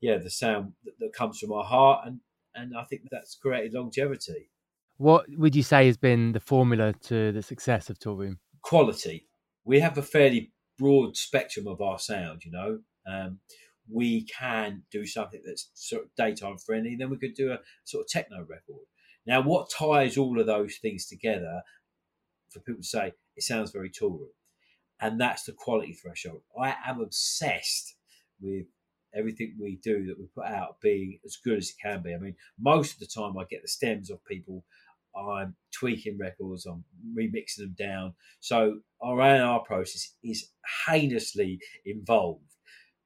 [0.00, 2.06] yeah, the sound that, that comes from our heart.
[2.06, 2.20] And
[2.54, 4.50] and I think that's created longevity.
[4.98, 8.38] What would you say has been the formula to the success of Toolroom?
[8.62, 9.26] Quality.
[9.64, 12.78] We have a fairly broad spectrum of our sound, you know.
[13.06, 13.38] Um,
[13.90, 18.04] we can do something that's sort of daytime friendly, then we could do a sort
[18.04, 18.86] of techno record.
[19.26, 21.62] Now, what ties all of those things together
[22.52, 24.28] for people to say it sounds very Room,
[25.00, 26.42] and that's the quality threshold.
[26.60, 27.96] I am obsessed
[28.40, 28.66] with
[29.14, 32.14] everything we do that we put out being as good as it can be.
[32.14, 34.64] I mean, most of the time I get the stems of people.
[35.14, 36.84] I'm tweaking records, I'm
[37.14, 38.14] remixing them down.
[38.40, 40.48] So our A&R process is
[40.86, 42.56] heinously involved.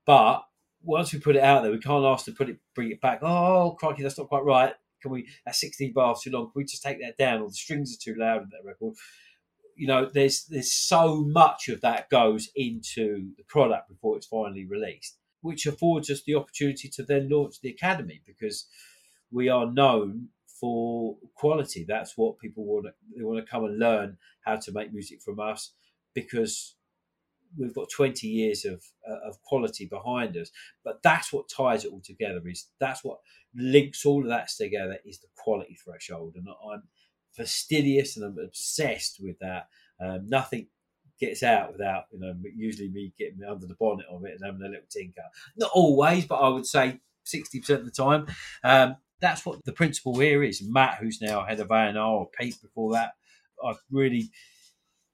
[0.06, 0.42] But
[0.82, 3.18] once we put it out there, we can't ask to put it, bring it back.
[3.22, 4.72] Oh, crikey, that's not quite right.
[5.02, 5.28] Can we?
[5.44, 6.44] That's 16 bars too long.
[6.44, 7.42] Can we just take that down?
[7.42, 8.94] Or the strings are too loud in that record
[9.76, 14.64] you know, there's there's so much of that goes into the product before it's finally
[14.64, 18.66] released, which affords us the opportunity to then launch the academy because
[19.30, 20.28] we are known
[20.60, 21.84] for quality.
[21.86, 22.86] That's what people want.
[23.16, 25.72] They want to come and learn how to make music from us
[26.14, 26.74] because
[27.58, 30.50] we've got 20 years of uh, of quality behind us.
[30.84, 32.40] But that's what ties it all together.
[32.46, 33.18] Is that's what
[33.54, 36.82] links all of that together is the quality threshold, and I'm
[37.36, 39.68] fastidious and I'm obsessed with that.
[40.00, 40.68] Um, nothing
[41.18, 44.62] gets out without, you know, usually me getting under the bonnet of it and having
[44.62, 45.22] a little tinker.
[45.56, 48.26] Not always, but I would say 60% of the time.
[48.62, 50.62] Um, that's what the principle here is.
[50.62, 53.12] Matt, who's now head of A&R, or Pete before that,
[53.64, 54.30] I've really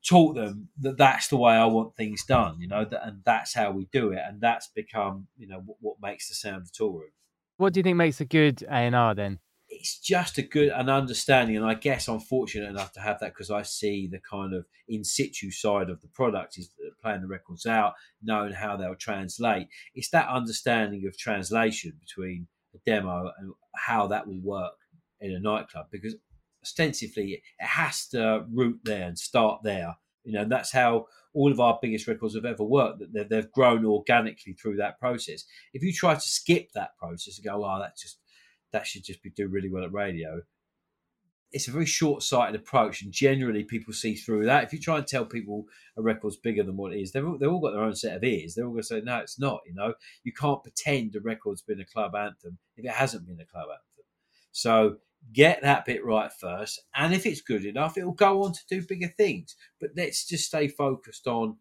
[0.05, 3.71] taught them that that's the way I want things done, you know, and that's how
[3.71, 4.19] we do it.
[4.27, 7.13] And that's become, you know, what, what makes the sound of Toolroom.
[7.59, 9.39] What do you think makes a good A&R then?
[9.83, 13.35] It's just a good an understanding, and I guess I'm fortunate enough to have that
[13.35, 17.23] because I see the kind of in situ side of the product is uh, playing
[17.23, 19.67] the records out, knowing how they'll translate.
[19.97, 24.75] It's that understanding of translation between a demo and how that will work
[25.21, 26.15] in a nightclub because
[26.63, 29.97] ostensibly it has to root there and start there.
[30.23, 33.01] You know, that's how all of our biggest records have ever worked.
[33.01, 35.43] That they've, they've grown organically through that process.
[35.75, 38.19] If you try to skip that process and go, "Oh, that's just
[38.73, 40.43] that should just be doing really well at radio.
[41.53, 44.65] It's a very short sighted approach, and generally people see through that.
[44.65, 45.67] If you try and tell people
[45.99, 48.17] a record's bigger than what it is, they've all, they've all got their own set
[48.17, 48.55] of ears.
[48.55, 49.61] They're all going to say, no, it's not.
[49.67, 49.93] You know,
[50.25, 53.67] you can't pretend a record's been a club anthem if it hasn't been a club
[53.69, 54.05] anthem.
[54.53, 54.97] So
[55.35, 58.61] get that bit right first, and if it's good enough, it will go on to
[58.69, 59.55] do bigger things.
[59.79, 61.59] But let's just stay focused on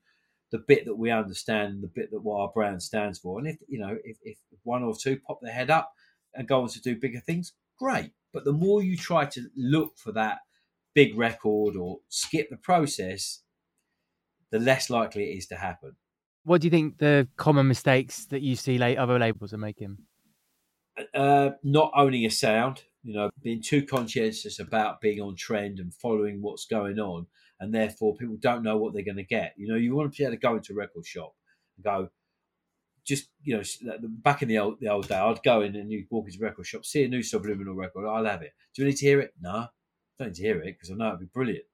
[0.51, 3.39] the bit that we understand the bit that what our brand stands for.
[3.39, 5.91] And if you know, if, if one or two pop their head up,
[6.35, 8.11] and go on to do bigger things, great.
[8.33, 10.39] But the more you try to look for that
[10.93, 13.41] big record or skip the process,
[14.51, 15.95] the less likely it is to happen.
[16.43, 19.97] What do you think the common mistakes that you see other labels are making?
[21.13, 25.93] Uh, not owning a sound, you know, being too conscientious about being on trend and
[25.93, 27.27] following what's going on,
[27.59, 29.53] and therefore people don't know what they're going to get.
[29.55, 31.33] You know, you want to be able to go into a record shop
[31.77, 32.09] and go,
[33.05, 33.63] just you know,
[34.23, 36.47] back in the old the old day, I'd go in and you walk into a
[36.47, 38.53] record shop, see a new subliminal record, I'll have it.
[38.75, 39.33] Do you need to hear it?
[39.41, 39.67] No,
[40.19, 41.65] don't need to hear it because I know it'd be brilliant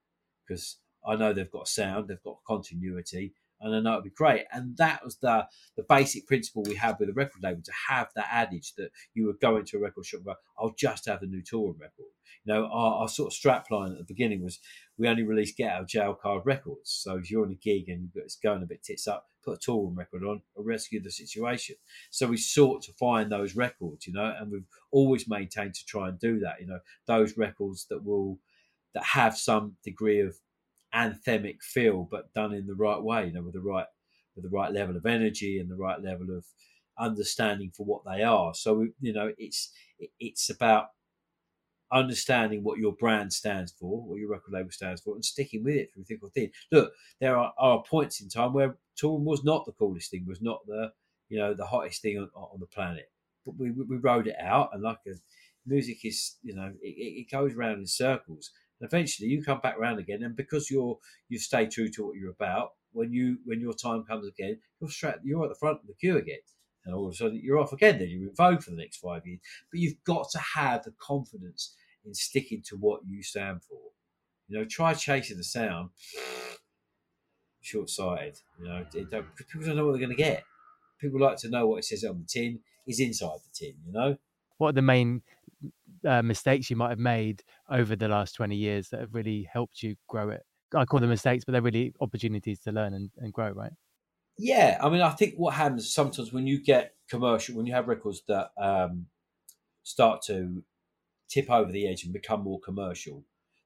[0.48, 4.46] because I know they've got sound, they've got continuity, and I know it'd be great.
[4.52, 8.10] And that was the the basic principle we had with the record label to have
[8.16, 11.22] that adage that you would go into a record shop and go, I'll just have
[11.22, 12.12] the new Toolroom record.
[12.46, 14.60] You know, our, our sort of strap line at the beginning was
[14.98, 16.92] we only release get out of jail card records.
[16.92, 19.72] So if you're on a gig and it's going a bit tits up, put a
[19.72, 21.76] Toolroom record on or rescue the situation.
[22.10, 26.10] So we sought to find those records, you know, and we've always maintained to try
[26.10, 28.40] and do that, you know, those records that will
[28.94, 30.36] that have some degree of
[30.94, 33.86] anthemic feel, but done in the right way, you know, with the right
[34.36, 36.46] with the right level of energy and the right level of
[37.00, 38.54] understanding for what they are.
[38.54, 39.72] So you know, it's
[40.20, 40.88] it's about
[41.92, 45.76] understanding what your brand stands for, what your record label stands for, and sticking with
[45.76, 46.52] it through thick or thin.
[46.72, 50.42] Look, there are, are points in time where Toolroom was not the coolest thing, was
[50.42, 50.92] not the
[51.30, 53.12] you know the hottest thing on, on the planet,
[53.46, 55.12] but we we rode it out, and like a,
[55.66, 59.78] music is you know it, it goes around in circles, and eventually you come back
[59.78, 60.98] around again, and because you're
[61.30, 64.90] you stay true to what you're about, when you when your time comes again, you're
[64.90, 66.40] straight, you're at the front of the queue again
[66.88, 68.00] and all of a sudden you're off again.
[68.00, 69.42] Then you're in vogue for the next five years.
[69.70, 71.76] But you've got to have the confidence
[72.06, 73.78] in sticking to what you stand for.
[74.48, 75.90] You know, try chasing the sound.
[77.62, 78.40] Short sighted.
[78.60, 80.44] You know, don't, people don't know what they're going to get.
[81.00, 83.74] People like to know what it says on the tin is inside the tin.
[83.86, 84.18] You know.
[84.58, 85.22] What are the main
[86.06, 89.82] uh, mistakes you might have made over the last 20 years that have really helped
[89.84, 90.44] you grow it?
[90.76, 93.72] I call them mistakes, but they're really opportunities to learn and, and grow, right?
[94.38, 97.88] Yeah, I mean, I think what happens sometimes when you get commercial, when you have
[97.88, 99.08] records that um,
[99.84, 100.64] start to
[101.30, 103.24] tip over the edge and become more commercial,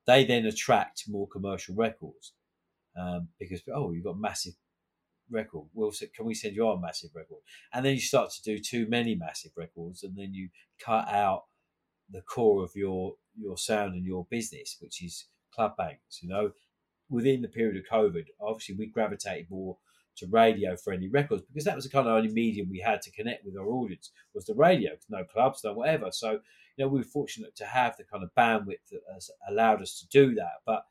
[0.08, 2.34] they then attract more commercial records
[2.98, 4.54] um, because oh, you've got massive
[5.30, 5.68] record.
[5.74, 7.40] Well, can we send you our massive record?
[7.74, 11.44] And then you start to do too many massive records, and then you cut out
[12.12, 16.20] the core of your your sound and your business, which is club bangs.
[16.22, 16.51] You know,
[17.09, 19.78] within the period of COVID, obviously we gravitated more
[20.18, 23.12] to radio friendly records because that was the kind of only medium we had to
[23.12, 24.91] connect with our audience was the radio.
[25.09, 26.09] No clubs, no whatever.
[26.12, 26.39] So you
[26.86, 30.07] know we were fortunate to have the kind of bandwidth that has allowed us to
[30.07, 30.84] do that, but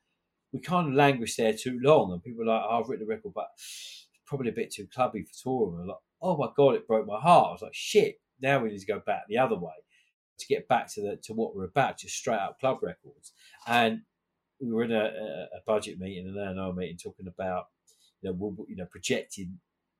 [0.52, 3.08] we kind of languished there too long, and people were like, oh, "I've written a
[3.08, 6.74] record, but it's probably a bit too clubby for Toolroom." And like, "Oh my god,
[6.74, 9.38] it broke my heart." I was like, "Shit!" Now we need to go back the
[9.38, 9.74] other way
[10.41, 13.32] to get back to the to what we're about, just straight out club records.
[13.66, 14.03] And
[14.61, 15.05] we were in a,
[15.57, 17.66] a budget meeting, and an A&R meeting, talking about
[18.22, 19.59] you know we'll, you know projecting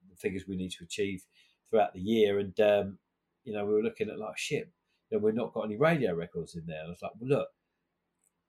[0.09, 1.23] the figures we need to achieve
[1.69, 2.99] throughout the year, and um,
[3.45, 4.71] you know we were looking at like shit,
[5.11, 6.81] you know, we've not got any radio records in there.
[6.81, 7.49] And I was like, well, look,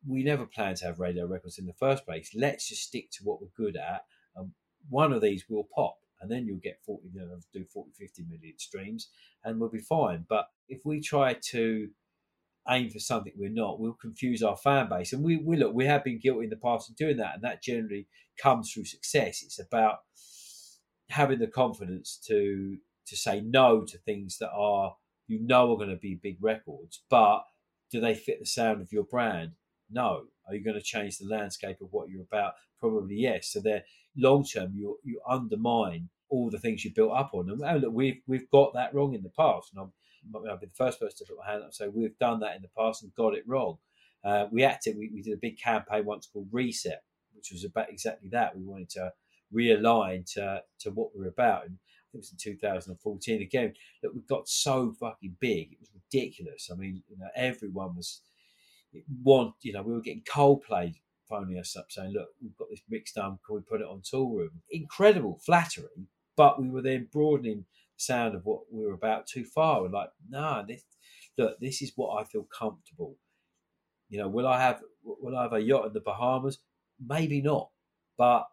[0.08, 2.32] we never planned to have radio records in the first place.
[2.36, 4.52] Let's just stick to what we're good at, and
[4.90, 8.24] one of these will pop and then you'll get 40, you know, do 40, 50
[8.24, 9.10] million streams
[9.44, 10.26] and we'll be fine.
[10.30, 11.90] But if we try to
[12.70, 15.14] aim for something we're not, we'll confuse our fan base.
[15.14, 17.44] And we, we look, we have been guilty in the past of doing that, and
[17.44, 18.08] that generally
[18.42, 19.42] comes through success.
[19.44, 20.00] It's about
[21.10, 24.96] having the confidence to to say no to things that are
[25.28, 27.44] you know are going to be big records, but
[27.92, 29.52] do they fit the sound of your brand?
[29.92, 30.24] No.
[30.48, 32.54] Are you going to change the landscape of what you're about?
[32.80, 33.52] Probably yes.
[33.52, 33.84] So they're
[34.18, 37.50] long term you you undermine all the things you built up on.
[37.50, 39.72] And oh, look, we've we've got that wrong in the past.
[39.74, 39.92] And I'm
[40.48, 42.56] I'll be the first person to put my hand up and say we've done that
[42.56, 43.78] in the past and got it wrong.
[44.24, 44.98] Uh, we acted.
[44.98, 47.02] We, we did a big campaign once called Reset,
[47.34, 48.56] which was about exactly that.
[48.56, 49.12] We wanted to
[49.54, 51.66] realign to to what we are about.
[51.66, 51.78] And
[52.14, 53.74] it was in 2014 again.
[54.04, 55.74] Look, we got so fucking big.
[55.74, 56.70] It was ridiculous.
[56.72, 58.22] I mean, you know, everyone was
[59.24, 59.56] want.
[59.62, 60.96] You know, we were getting Coldplay
[61.28, 63.40] phoning us up saying, "Look, we've got this mix done.
[63.46, 68.04] Can we put it on tour?" Toolroom?" Incredible flattery, but we were then broadening the
[68.04, 69.82] sound of what we were about too far.
[69.82, 70.84] We're like, "Nah, this
[71.38, 73.18] look, this is what I feel comfortable."
[74.10, 76.60] You know, will I have will I have a yacht in the Bahamas?
[77.00, 77.72] Maybe not,
[78.18, 78.48] but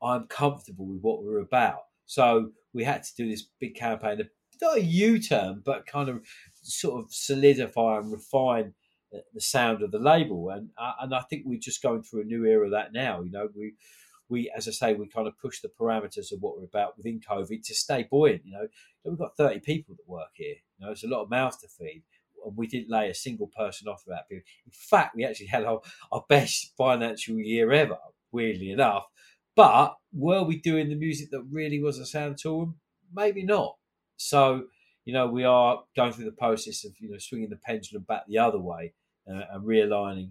[0.00, 1.80] I'm comfortable with what we're about.
[2.06, 4.28] So we had to do this big campaign,
[4.60, 6.24] not a U-turn, but kind of
[6.62, 8.74] sort of solidify and refine
[9.34, 10.50] the sound of the label.
[10.50, 13.22] And uh, and I think we're just going through a new era of that now.
[13.22, 13.74] You know, we
[14.28, 17.20] we as I say, we kind of push the parameters of what we're about within
[17.20, 18.42] COVID to stay buoyant.
[18.44, 18.68] You know,
[19.04, 20.56] we've got thirty people that work here.
[20.78, 22.02] You know, it's a lot of mouths to feed.
[22.44, 24.44] And we didn't lay a single person off that period.
[24.66, 25.80] In fact, we actually had our,
[26.12, 27.98] our best financial year ever,
[28.30, 29.04] weirdly enough.
[29.56, 32.80] But were we doing the music that really was a sound to them?
[33.12, 33.76] Maybe not.
[34.16, 34.66] So,
[35.04, 38.24] you know, we are going through the process of, you know, swinging the pendulum back
[38.28, 38.92] the other way
[39.30, 40.30] uh, and realigning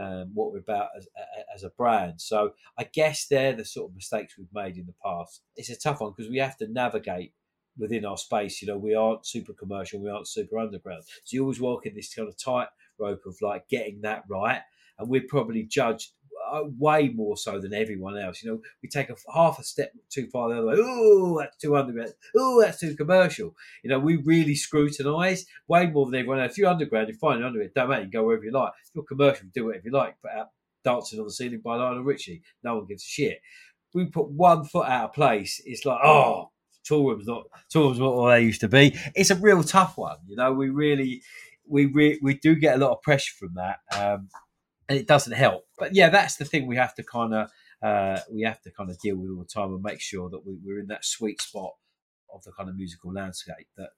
[0.00, 1.08] um, what we're about as,
[1.54, 2.20] as a brand.
[2.20, 5.42] So I guess they're the sort of mistakes we've made in the past.
[5.56, 7.32] It's a tough one because we have to navigate
[7.78, 8.60] within our space.
[8.60, 11.04] You know, we aren't super commercial, we aren't super underground.
[11.24, 12.68] So you always walk in this kind of tight
[12.98, 14.60] rope of like getting that right.
[14.98, 16.12] And we're probably judged
[16.78, 18.42] way more so than everyone else.
[18.42, 20.74] You know, we take a half a step too far the other way.
[20.78, 22.12] Oh, that's too underground.
[22.36, 23.54] Oh, that's too commercial.
[23.82, 26.52] You know, we really scrutinise way more than everyone else.
[26.52, 27.72] If you're underground, you're fine underground.
[27.74, 28.04] Don't matter.
[28.04, 28.72] You go wherever you like.
[28.84, 30.20] If you're commercial, do whatever you like.
[30.22, 30.48] Put out
[30.84, 32.42] dancing on the ceiling by Lionel Richie.
[32.62, 33.40] No one gives a shit.
[33.94, 35.60] We put one foot out of place.
[35.64, 36.50] It's like, oh,
[36.88, 38.96] Toolroom's not Toolroom's not what they used to be.
[39.14, 40.18] It's a real tough one.
[40.26, 41.22] You know, we really
[41.68, 43.78] we re- we do get a lot of pressure from that.
[43.92, 44.28] Um,
[44.88, 45.64] and it doesn't help.
[45.78, 47.50] But yeah, that's the thing we have to kind of
[47.82, 50.46] uh, we have to kind of deal with all the time and make sure that
[50.46, 51.72] we, we're in that sweet spot
[52.32, 53.90] of the kind of musical landscape that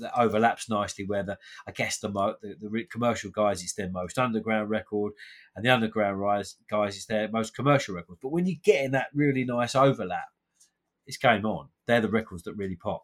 [0.00, 1.04] that overlaps nicely.
[1.06, 5.12] Where the I guess the, the, the commercial guys it's their most underground record,
[5.54, 8.18] and the underground rise guys it's their most commercial record.
[8.22, 10.28] But when you get in that really nice overlap,
[11.06, 11.68] it's game on.
[11.86, 13.02] They're the records that really pop.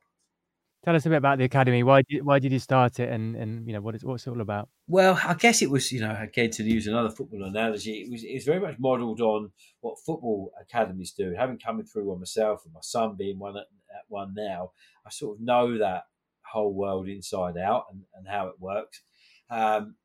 [0.85, 1.83] Tell us a bit about the academy.
[1.83, 4.31] Why did why did you start it, and and you know what is what's it
[4.31, 4.69] all about?
[4.87, 8.23] Well, I guess it was you know again to use another football analogy, it was
[8.23, 11.35] it was very much modelled on what football academies do.
[11.39, 14.73] Having coming through one myself, and my son being one at, at one now,
[15.07, 16.05] I sort of know that
[16.43, 19.03] whole world inside out and, and how it works.
[19.51, 19.97] Um,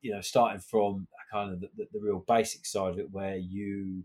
[0.00, 3.36] you know, starting from kind of the, the, the real basic side of it, where
[3.36, 4.04] you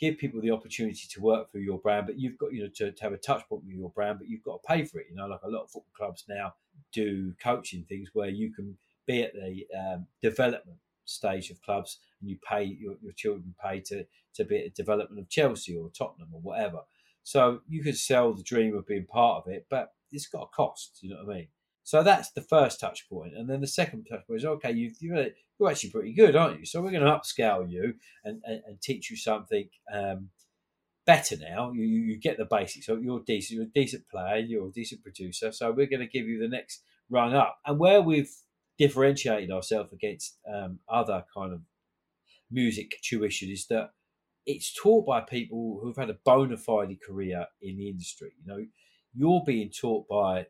[0.00, 2.92] give people the opportunity to work for your brand, but you've got you know to,
[2.92, 5.06] to have a touch point with your brand, but you've got to pay for it.
[5.10, 6.54] You know, like a lot of football clubs now
[6.92, 8.76] do coaching things where you can
[9.06, 13.80] be at the um, development stage of clubs and you pay your, your children pay
[13.80, 16.80] to to be at the development of Chelsea or Tottenham or whatever.
[17.22, 20.56] So you could sell the dream of being part of it, but it's got a
[20.56, 20.98] cost.
[21.02, 21.48] You know what I mean?
[21.82, 24.72] So that's the first touch point, and then the second touch point is okay.
[24.72, 25.26] You've, you're
[25.58, 26.66] you're actually pretty good, aren't you?
[26.66, 27.94] So we're going to upscale you
[28.24, 30.30] and, and, and teach you something um,
[31.06, 31.72] better now.
[31.72, 32.86] You, you get the basics.
[32.86, 33.56] So you're decent.
[33.56, 34.38] You're a decent player.
[34.38, 35.52] You're a decent producer.
[35.52, 37.58] So we're going to give you the next rung up.
[37.66, 38.30] And where we've
[38.78, 41.60] differentiated ourselves against um, other kind of
[42.50, 43.90] music tuition is that
[44.46, 48.32] it's taught by people who've had a bona fide career in the industry.
[48.40, 48.66] You know,
[49.14, 50.46] you're being taught by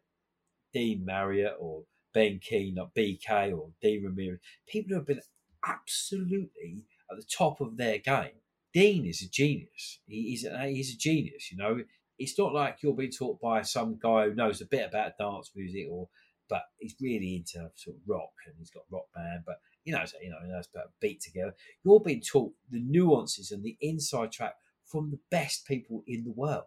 [0.72, 1.84] Dean Marriott or
[2.14, 5.20] Ben Keane, or BK or Dean Ramirez, people who have been
[5.66, 8.32] absolutely at the top of their game.
[8.72, 10.00] Dean is a genius.
[10.06, 11.80] He, he's, a, he's a genius, you know.
[12.18, 15.50] It's not like you're being taught by some guy who knows a bit about dance
[15.54, 16.08] music or
[16.48, 20.04] but he's really into sort of rock and he's got rock band, but you know,
[20.22, 21.54] you know, he knows about beat together.
[21.84, 24.54] You're being taught the nuances and the inside track
[24.86, 26.64] from the best people in the world.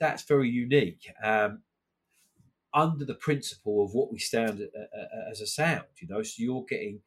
[0.00, 1.10] That's very unique.
[1.22, 1.62] Um,
[2.78, 6.22] under the principle of what we stand uh, uh, uh, as a sound, you know,
[6.22, 7.00] so you're getting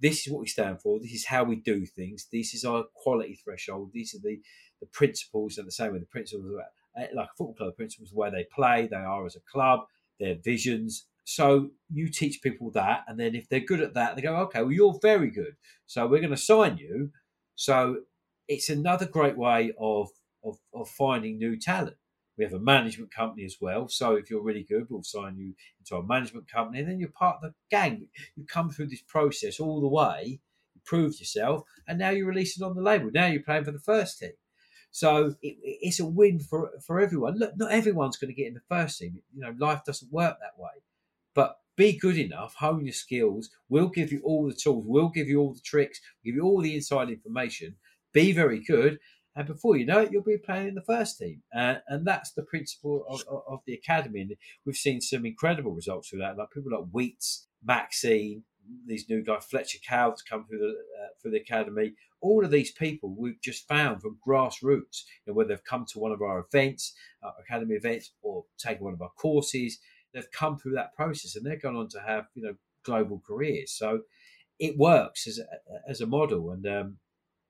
[0.00, 1.00] this is what we stand for.
[1.00, 2.28] This is how we do things.
[2.32, 3.90] This is our quality threshold.
[3.92, 4.40] These are the
[4.80, 6.46] the principles, and the same with the principles,
[6.96, 9.80] uh, like a football club, principles, where they play, they are as a club,
[10.20, 14.22] their visions, so you teach people that, and then if they're good at that, they
[14.22, 15.56] go, okay, well, you're very good.
[15.84, 17.10] So we're going to sign you.
[17.54, 17.98] So
[18.48, 20.08] it's another great way of,
[20.42, 21.98] of, of finding new talent.
[22.38, 23.88] We have a management company as well.
[23.88, 27.10] So if you're really good, we'll sign you into a management company, and then you're
[27.10, 28.06] part of the gang.
[28.36, 30.40] You come through this process all the way,
[30.74, 33.10] you proved yourself, and now you're releasing on the label.
[33.12, 34.32] Now you're playing for the first team.
[34.90, 37.38] So it, it's a win for for everyone.
[37.38, 39.20] Look, not everyone's going to get in the first team.
[39.34, 40.70] You know, life doesn't work that way.
[41.34, 43.50] But be good enough, hone your skills.
[43.68, 44.84] We'll give you all the tools.
[44.86, 46.00] We'll give you all the tricks.
[46.24, 47.76] We'll give you all the inside information.
[48.12, 48.98] Be very good,
[49.38, 51.42] and before you know it, you'll be playing in the first team.
[51.54, 54.22] Uh, and that's the principle of, of, of, the academy.
[54.22, 58.42] And we've seen some incredible results through that, like people like Wheats, Maxinne,
[58.84, 61.94] these new guys, Fletcher Cow come through the uh, through the academy.
[62.20, 66.00] All of these people we've just found from grassroots, you know, whether they've come to
[66.00, 69.78] one of our events, uh, academy events, or taken one of our courses
[70.12, 73.72] they've come through that process and they're going on to have you know global careers.
[73.72, 74.00] So
[74.58, 75.44] it works as a,
[75.88, 76.96] as a model, and um,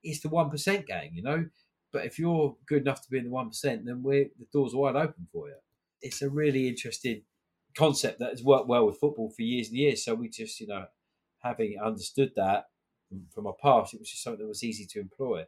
[0.03, 1.47] it's the one percent gang, you know.
[1.93, 4.74] But if you're good enough to be in the one percent, then we're the doors
[4.74, 5.55] are wide open for you.
[6.03, 7.22] It's a really interesting
[7.76, 10.05] concept that has worked well with football for years and years.
[10.05, 10.86] So we just, you know,
[11.41, 12.66] having understood that
[13.34, 15.45] from our past, it was just something that was easy to employ.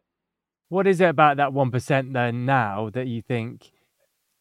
[0.68, 3.70] What is it about that one percent then now that you think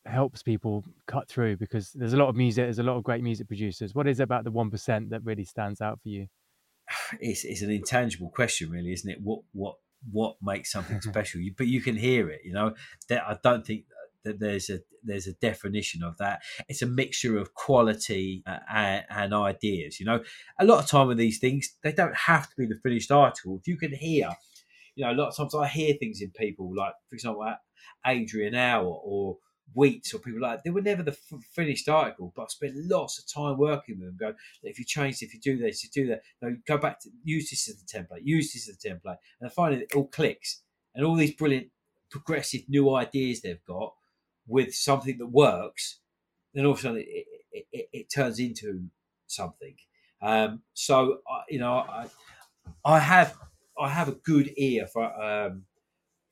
[0.06, 3.22] helps people cut through because there's a lot of music there's a lot of great
[3.22, 6.28] music producers what is it about the 1% that really stands out for you
[7.20, 9.76] it's, it's an intangible question really isn't it what what
[10.12, 11.42] what makes something special.
[11.42, 12.74] You, but you can hear it you know?
[13.10, 13.86] That i don't think
[14.24, 16.42] that there's a there's a definition of that.
[16.68, 20.22] It's a mixture of quality uh, and, and, ideas you know?
[20.60, 23.58] A lot of time with these things they don't have to be the finished article.
[23.60, 24.30] If you can hear
[24.96, 27.54] you know a lot of times i hear things in people like for example
[28.06, 29.38] adrian hour or
[29.74, 33.20] Wheats or people like they were never the f- finished article, but I spent lots
[33.20, 34.18] of time working with them.
[34.20, 36.22] Go, if you change, if you do this, you do that.
[36.42, 38.22] No, go back to use this as a template.
[38.24, 40.62] Use this as a template, and finally it all clicks.
[40.96, 41.68] And all these brilliant,
[42.10, 43.94] progressive new ideas they've got
[44.48, 46.00] with something that works,
[46.54, 48.86] then all of a sudden it, it, it, it turns into
[49.28, 49.76] something.
[50.22, 52.08] Um, so you know, I,
[52.84, 53.38] I have
[53.80, 55.64] I have a good ear for um,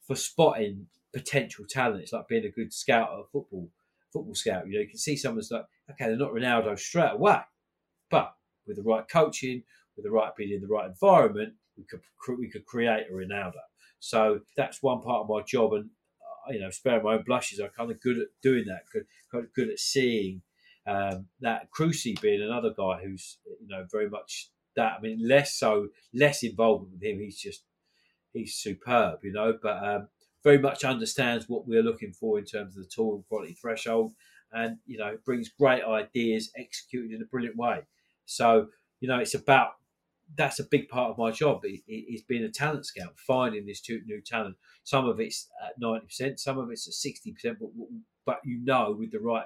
[0.05, 2.01] for spotting potential talent.
[2.01, 3.69] It's like being a good scout of football,
[4.13, 4.67] football scout.
[4.67, 7.39] You know, you can see someone's like, okay, they're not Ronaldo straight away,
[8.09, 8.33] but
[8.67, 9.63] with the right coaching,
[9.95, 12.01] with the right being in the right environment, we could
[12.37, 13.53] we could create a Ronaldo.
[13.99, 15.89] So that's one part of my job, and
[16.21, 18.81] uh, you know, sparing my own blushes, I'm kind of good at doing that.
[18.91, 20.41] Good, good at seeing
[20.85, 21.69] um, that.
[21.71, 24.97] Cruci being another guy who's you know very much that.
[24.97, 27.19] I mean, less so, less involved with him.
[27.19, 27.63] He's just
[28.33, 29.57] he's superb, you know.
[29.61, 30.07] But um,
[30.43, 34.13] very much understands what we're looking for in terms of the tool and quality threshold,
[34.51, 37.81] and you know brings great ideas executed in a brilliant way.
[38.25, 38.67] So
[38.99, 39.71] you know it's about
[40.35, 44.21] that's a big part of my job is being a talent scout, finding this new
[44.21, 44.57] talent.
[44.83, 47.69] Some of it's at ninety percent, some of it's at sixty percent, but
[48.25, 49.45] but you know with the right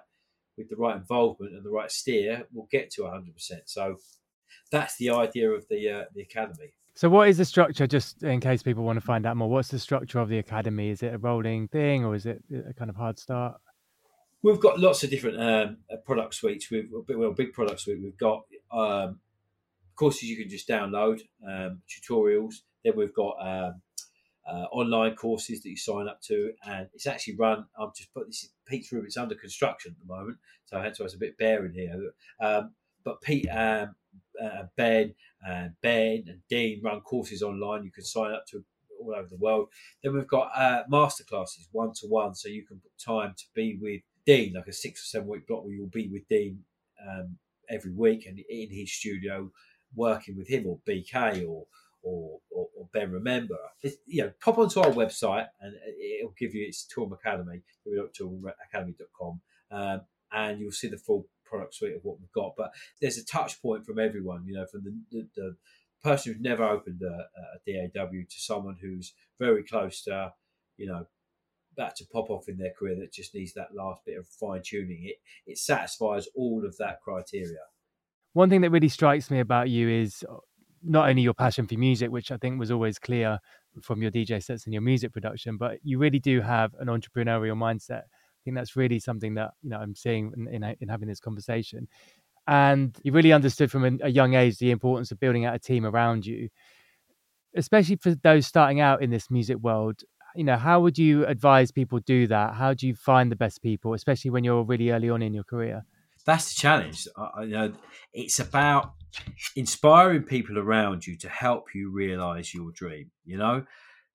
[0.58, 3.64] with the right involvement and the right steer, we'll get to hundred percent.
[3.66, 3.98] So
[4.72, 6.74] that's the idea of the uh, the academy.
[6.94, 7.88] So, what is the structure?
[7.88, 10.90] Just in case people want to find out more, what's the structure of the academy?
[10.90, 13.60] Is it a rolling thing, or is it a kind of hard start?
[14.44, 16.70] We've got lots of different um, uh, product suites.
[16.70, 18.02] We've well, big product suite.
[18.02, 19.20] We've got um,
[19.96, 22.56] courses you can just download, um, tutorials.
[22.84, 23.82] Then we've got um,
[24.46, 27.66] uh, online courses that you sign up to, and it's actually run.
[27.80, 29.06] I'm just put this Pete's room.
[29.06, 32.12] It's under construction at the moment, so hence why it's a bit bare in here.
[32.42, 32.74] Um,
[33.04, 33.96] but Pete um,
[34.42, 35.14] uh, Ben
[35.48, 37.84] and Ben and Dean run courses online.
[37.84, 38.64] You can sign up to
[39.00, 39.70] all over the world.
[40.04, 43.78] Then we've got uh, masterclasses one to one, so you can put time to be
[43.82, 46.60] with Dean, like a six or seven week block where you'll be with Dean
[47.10, 47.38] um,
[47.70, 49.50] every week and in his studio
[49.96, 51.66] working with him or BK or
[52.04, 53.58] or, or, or Ben Remember.
[53.82, 55.76] It's, you know, pop onto our website and
[56.20, 61.96] it'll give you it's Toolroom Academy, www.toolroomacademy.com, um, and you'll see the full product suite
[61.96, 62.54] of what we've got.
[62.58, 62.72] But
[63.02, 65.56] there's a touch point from everyone, you know, from the, the, the
[66.04, 67.28] person who's never opened a,
[67.78, 70.34] a DAW to someone who's very close to,
[70.78, 71.06] you know,
[71.78, 74.62] that to pop off in their career that just needs that last bit of fine
[74.64, 75.04] tuning.
[75.06, 75.18] It
[75.52, 77.60] it satisfies all of that criteria.
[78.34, 80.36] One thing that really strikes me about you is uh,
[80.84, 83.40] not only your passion for music, which I think was always clear
[83.82, 87.56] from your DJ sets and your music production, but you really do have an entrepreneurial
[87.56, 88.04] mindset.
[88.42, 91.20] I think that's really something that you know I'm seeing in, in, in having this
[91.20, 91.88] conversation.
[92.48, 95.60] And you really understood from a, a young age the importance of building out a
[95.60, 96.50] team around you,
[97.56, 100.04] especially for those starting out in this music world
[100.36, 102.54] you know how would you advise people do that?
[102.56, 105.44] How do you find the best people especially when you're really early on in your
[105.44, 105.86] career?
[106.26, 107.08] That's the challenge.
[107.18, 107.74] I, you know
[108.14, 108.94] it's about
[109.56, 113.66] inspiring people around you to help you realize your dream you know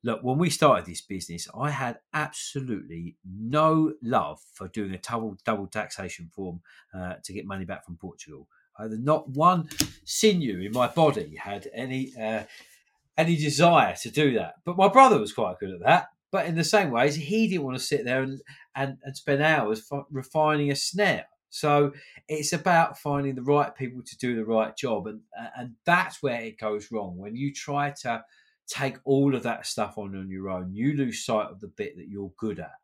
[0.07, 5.37] look when we started this business i had absolutely no love for doing a double
[5.45, 6.61] double taxation form
[6.95, 8.49] uh, to get money back from portugal
[8.79, 9.69] either not one
[10.05, 12.45] sinew in my body had any uh,
[13.17, 14.57] any desire to do that.
[14.65, 16.09] But my brother was quite good at that.
[16.31, 18.41] But in the same ways, he didn't want to sit there and,
[18.75, 21.27] and, and spend hours refining a snare.
[21.49, 21.93] So
[22.29, 25.07] it's about finding the right people to do the right job.
[25.07, 25.21] And,
[25.57, 27.17] and that's where it goes wrong.
[27.17, 28.25] When you try to
[28.69, 31.97] take all of that stuff on on your own, you lose sight of the bit
[31.97, 32.75] that you're good at.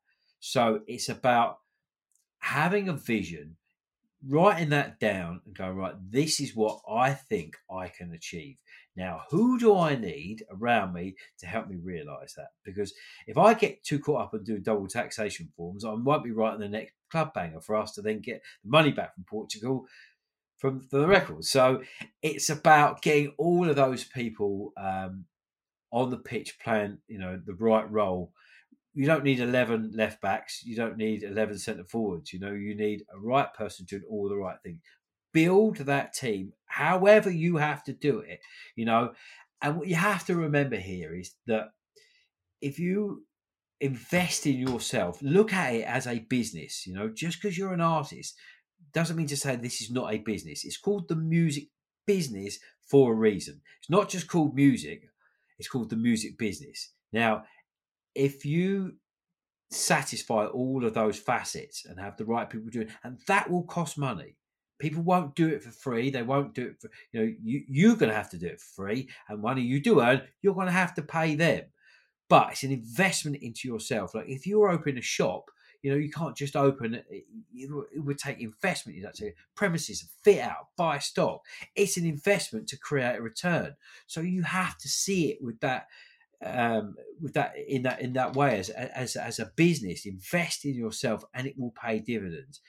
[0.41, 1.59] So it's about
[2.39, 3.57] having a vision,
[4.27, 8.57] writing that down and going, right, this is what I think I can achieve.
[8.97, 12.49] Now, who do I need around me to help me realize that?
[12.65, 12.93] Because
[13.27, 16.61] if I get too caught up and do double taxation forms, I might be writing
[16.61, 19.87] the next club banger for us to then get the money back from Portugal
[20.59, 21.51] from the records.
[21.51, 21.83] So
[22.23, 25.25] it's about getting all of those people um,
[25.93, 28.33] on the pitch playing, you know, the right role.
[28.95, 30.63] You don't need 11 left backs.
[30.65, 32.53] You don't need 11 centre forwards you know.
[32.53, 34.81] You need a right person doing all the right things
[35.33, 38.41] build that team however you have to do it
[38.77, 39.13] you know.
[39.61, 41.71] And what you have to remember here is that
[42.61, 43.25] if you
[43.81, 47.09] invest in yourself look at it as a business you know.
[47.09, 48.35] Just because you're an artist
[48.93, 50.65] doesn't mean to say this is not a business.
[50.65, 51.69] It's called the music
[52.07, 53.61] business for a reason.
[53.81, 55.03] It's not just called music
[55.59, 56.91] it's called the music business.
[57.13, 57.45] Now
[58.15, 58.95] if you
[59.71, 63.97] satisfy all of those facets and have the right people doing and that will cost
[63.99, 64.37] money.
[64.79, 66.11] People won't do it for free.
[66.11, 68.61] They won't do it for you know you, you're going to have to do it
[68.61, 71.65] for free and money you do earn you're going to have to pay them.
[72.29, 74.15] But it's an investment into yourself.
[74.15, 75.51] Like if you're opening a shop
[75.83, 77.07] you know you can't just open it,
[77.55, 81.43] it would take investment You'd have to premises fit out buy stock
[81.75, 83.75] it's an investment to create a return
[84.07, 85.87] so you have to see it with that
[86.45, 90.75] um, with that in that in that way as as as a business, invest in
[90.75, 92.61] yourself, and it will pay dividends.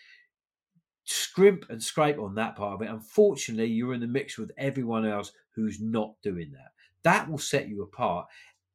[1.06, 2.92] Scrimp and scrape on that part of it.
[2.92, 6.72] Unfortunately, you're in the mix with everyone else who's not doing that.
[7.04, 8.28] That will set you apart.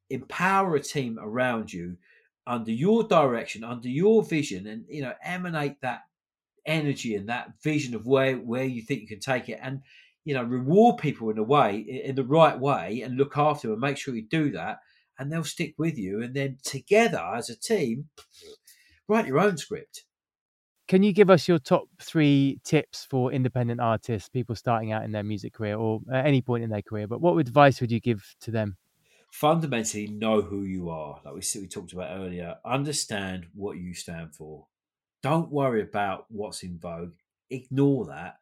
[0.09, 1.97] Empower a team around you
[2.49, 6.01] under your direction, under your vision, and you know emanate that
[6.65, 9.81] energy and that vision of where where you think you can take it and
[10.25, 13.73] you know reward people in a way in the right way and look after them
[13.73, 14.79] and make sure you do that
[15.19, 16.23] and they'll stick with you.
[16.23, 18.07] And then together as a team,
[19.07, 20.05] write your own script.
[20.87, 25.11] Can you give us your top three tips for independent artists, people starting out in
[25.11, 27.05] their music career or at any point in their career?
[27.05, 28.77] But what advice would you give to them?
[29.31, 31.21] Fundamentally, know who you are.
[31.23, 34.65] Like we, we talked about earlier, understand what you stand for.
[35.21, 37.13] Don't worry about what's in vogue.
[37.49, 38.37] Ignore that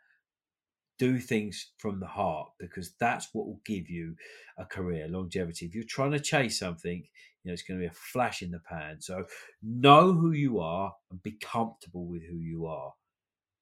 [0.98, 4.16] do things from the heart because that's what will give you
[4.58, 5.66] a career longevity.
[5.66, 7.04] If you're trying to chase something,
[7.44, 9.00] you know, it's going to be a flash in the pan.
[9.00, 9.26] So
[9.62, 12.94] know who you are and be comfortable with who you are.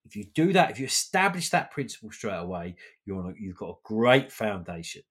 [0.05, 2.75] If you do that, if you establish that principle straight away,
[3.05, 5.01] you're on a, you've got a great foundation.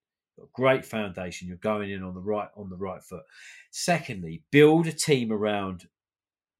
[0.53, 1.49] Great foundation.
[1.49, 3.23] You're going in on the right on the right foot.
[3.71, 5.87] Secondly, build a team around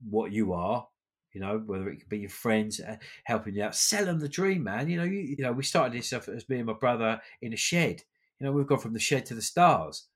[0.09, 0.87] what you are
[1.35, 4.29] you know, whether it could be your friends uh, helping you out, sell them the
[4.29, 4.89] dream, man.
[4.89, 7.53] You know, you, you know, we started this stuff as me and my brother in
[7.53, 8.03] a shed.
[8.39, 10.07] You know, we've gone from the shed to the stars,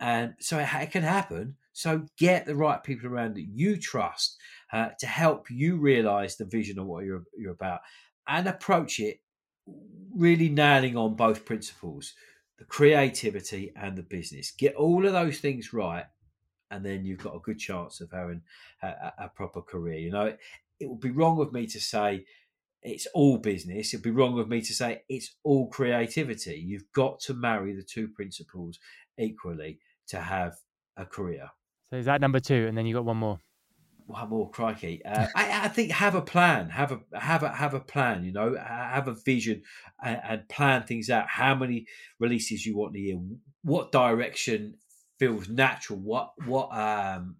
[0.00, 1.56] and so it, it can happen.
[1.72, 4.36] So get the right people around that you trust
[4.72, 7.80] uh, to help you realize the vision of what you're you're about,
[8.26, 9.20] and approach it
[10.16, 12.12] really nailing on both principles
[12.60, 14.52] the creativity and the business.
[14.52, 16.04] Get all of those things right,
[16.70, 18.42] and then you've got a good chance of having
[18.82, 19.98] a, a proper career.
[19.98, 20.38] You know, it,
[20.78, 22.26] it would be wrong of me to say
[22.82, 23.94] it's all business.
[23.94, 26.62] It'd be wrong of me to say it's all creativity.
[26.64, 28.78] You've got to marry the two principles
[29.18, 29.78] equally
[30.08, 30.52] to have
[30.98, 31.48] a career.
[31.88, 33.38] So is that number two, and then you got one more?
[34.28, 35.04] More, crikey!
[35.04, 38.24] Uh, I, I, think have a plan, have a have a have a plan.
[38.24, 39.62] You know, have a vision,
[40.02, 41.28] and, and plan things out.
[41.28, 41.86] How many
[42.18, 43.18] releases you want a year?
[43.62, 44.74] What direction
[45.18, 46.00] feels natural?
[46.00, 47.36] What what um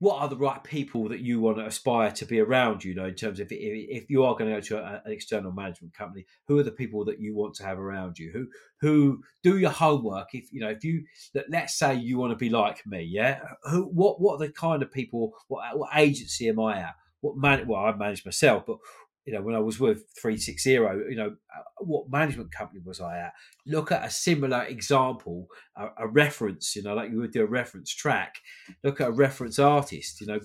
[0.00, 3.04] what are the right people that you want to aspire to be around you know
[3.04, 5.94] in terms of if, if you are going to go to a, an external management
[5.94, 8.30] company who are the people that you want to have around you?
[8.32, 8.48] Who
[8.80, 10.34] who do your homework.
[10.34, 11.04] If you know if you
[11.48, 13.40] let's say you want to be like me yeah?
[13.64, 16.94] Who what what are the kind of people what, what agency am i at?
[17.20, 18.78] What man well i manage myself but
[19.26, 23.18] you know, when I was with 360, you know, uh, what management company was I
[23.18, 23.32] at?
[23.66, 27.46] Look at a similar example, a, a, reference, you know, like you would do a
[27.46, 28.36] reference track.
[28.82, 30.40] Look at a reference artist, you know,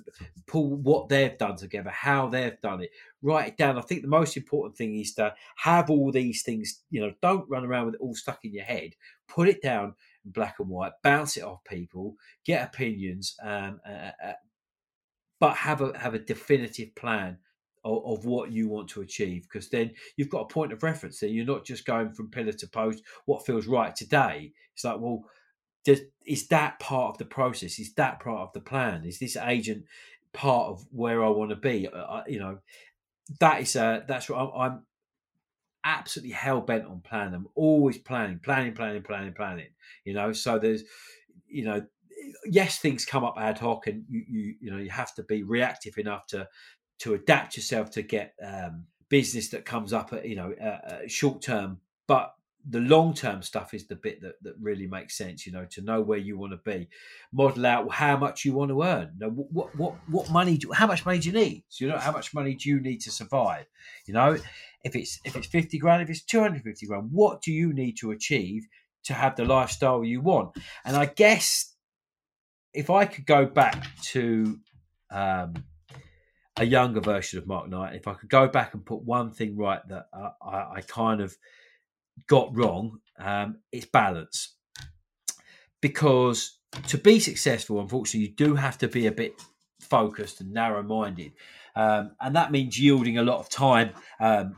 [0.45, 2.89] pull what they've done together, how they've done it,
[3.21, 3.77] write it down.
[3.77, 7.49] I think the most important thing is to have all these things, you know, don't
[7.49, 8.91] run around with it all stuck in your head.
[9.29, 9.95] Put it down
[10.25, 12.15] in black and white, bounce it off people,
[12.45, 14.33] get opinions, um, uh, uh,
[15.39, 17.37] but have a have a definitive plan
[17.85, 21.19] of, of what you want to achieve because then you've got a point of reference
[21.19, 21.29] there.
[21.29, 24.51] You're not just going from pillar to post, what feels right today.
[24.73, 25.23] It's like, well,
[25.85, 27.79] does, is that part of the process?
[27.79, 29.05] Is that part of the plan?
[29.05, 29.85] Is this agent
[30.33, 31.87] part of where I want to be?
[32.27, 32.57] You know,
[33.39, 34.85] that is uh, that's what I'm, I'm
[35.83, 37.35] absolutely hell bent on planning.
[37.35, 39.69] I'm always planning, planning, planning, planning, planning.
[40.03, 40.83] You know, so there's,
[41.47, 41.85] you know,
[42.45, 45.43] yes, things come up ad hoc, and you you you know you have to be
[45.43, 46.47] reactive enough to
[46.99, 50.99] to adapt yourself to get um, business that comes up at you know uh, uh,
[51.07, 52.35] short term but
[52.67, 55.81] the long term stuff is the bit that, that really makes sense you know to
[55.81, 56.87] know where you want to be
[57.31, 59.11] model out how much you want to earn.
[59.19, 61.63] You know, what what what money do, how much money do you need?
[61.69, 63.65] So you know how much money do you need to survive?
[64.07, 64.37] You know
[64.83, 68.11] if it's if it's 50 grand if it's 250 grand what do you need to
[68.11, 68.67] achieve
[69.05, 70.55] to have the lifestyle you want?
[70.83, 71.73] And i guess
[72.73, 74.59] if i could go back to
[75.11, 75.53] um,
[76.57, 77.95] a younger version of Mark Knight.
[77.95, 81.35] If I could go back and put one thing right that I, I kind of
[82.27, 84.55] got wrong, um, it's balance.
[85.81, 89.33] Because to be successful, unfortunately, you do have to be a bit
[89.79, 91.33] focused and narrow minded.
[91.75, 94.55] Um, and that means yielding a lot of time um,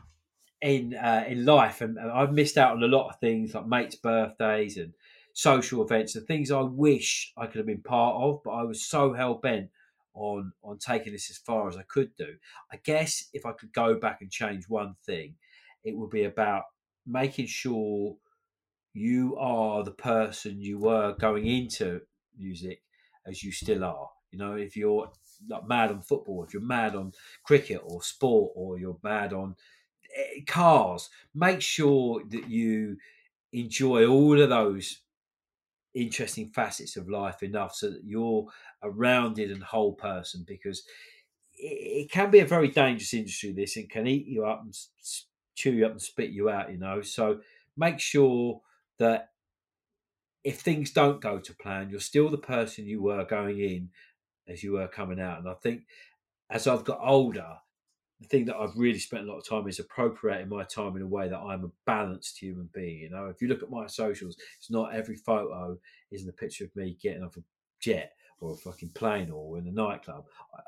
[0.62, 1.80] in uh, in life.
[1.80, 4.92] And, and I've missed out on a lot of things like mates' birthdays and
[5.32, 8.84] social events and things I wish I could have been part of, but I was
[8.84, 9.70] so hell bent
[10.18, 12.36] on on taking this as far as I could do.
[12.72, 15.36] I guess if I could go back and change one thing,
[15.84, 16.64] it would be about
[17.06, 18.16] making sure
[18.92, 22.00] you are the person you were going into
[22.36, 22.82] music
[23.26, 24.08] as you still are.
[24.30, 25.10] You know, if you're
[25.46, 27.12] not mad on football, if you're mad on
[27.44, 29.56] cricket or sport, or you're mad on
[30.16, 32.96] eh, cars, make sure that you
[33.52, 35.00] enjoy all of those
[36.02, 38.46] interesting facets of life enough so that you're
[38.82, 40.84] a rounded and whole person because
[41.54, 44.76] it, it can be a very dangerous industry this and can eat you up and
[45.54, 47.02] chew you up and spit you out you know?
[47.02, 47.40] So
[47.76, 48.60] make sure
[48.98, 49.30] that
[50.44, 53.90] if things don't go to plan you're still the person you were going in
[54.46, 55.38] as you were coming out.
[55.38, 55.82] And i think
[56.50, 57.56] as i've got older
[58.20, 61.02] the thing that I've really spent a lot of time is appropriating my time in
[61.02, 63.00] a way that I'm a balanced human being.
[63.00, 65.78] You know, if you look at my socials, it's not every photo
[66.10, 67.42] isn't a picture of me getting off a
[67.80, 70.24] jet or a fucking plane or in a nightclub.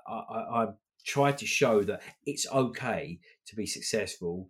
[0.06, 0.68] I, I, I
[1.04, 4.48] try to show that it's okay to be successful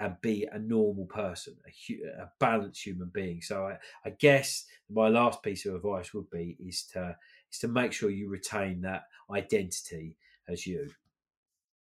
[0.00, 3.42] and be a normal person, a, a balanced human being.
[3.42, 7.16] So I, I guess my last piece of advice would be is to
[7.52, 10.16] is to make sure you retain that identity
[10.48, 10.90] as you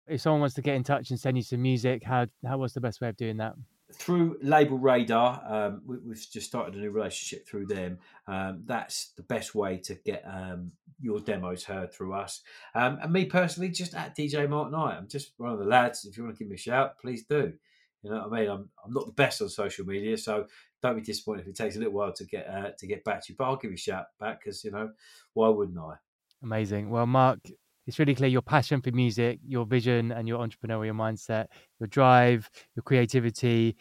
[0.07, 2.73] if someone wants to get in touch and send you some music, how how was
[2.73, 3.55] the best way of doing that?
[3.93, 7.99] Through Label Radar, um, we, have just started a new relationship through them.
[8.27, 12.41] Um, that's the best way to get um, your demos heard through us.
[12.75, 14.97] Um, and me personally, just at DJ Mark Knight.
[14.97, 16.05] I'm just one of the lads.
[16.05, 17.53] If you want to give me a shout, please do.
[18.03, 18.51] You know what I mean?
[18.51, 20.47] I'm, I'm not the best on social media, so
[20.83, 23.25] don't be disappointed if it takes a little while to get uh, to get back
[23.25, 23.37] to you.
[23.39, 24.91] But I'll give you a shout back because you know
[25.33, 25.95] why wouldn't I?
[26.43, 26.91] Amazing.
[26.91, 27.39] Well, Mark,
[27.87, 31.47] it's really clear your passion for music, your vision, and your entrepreneurial mindset,
[31.79, 33.77] your drive, your creativity,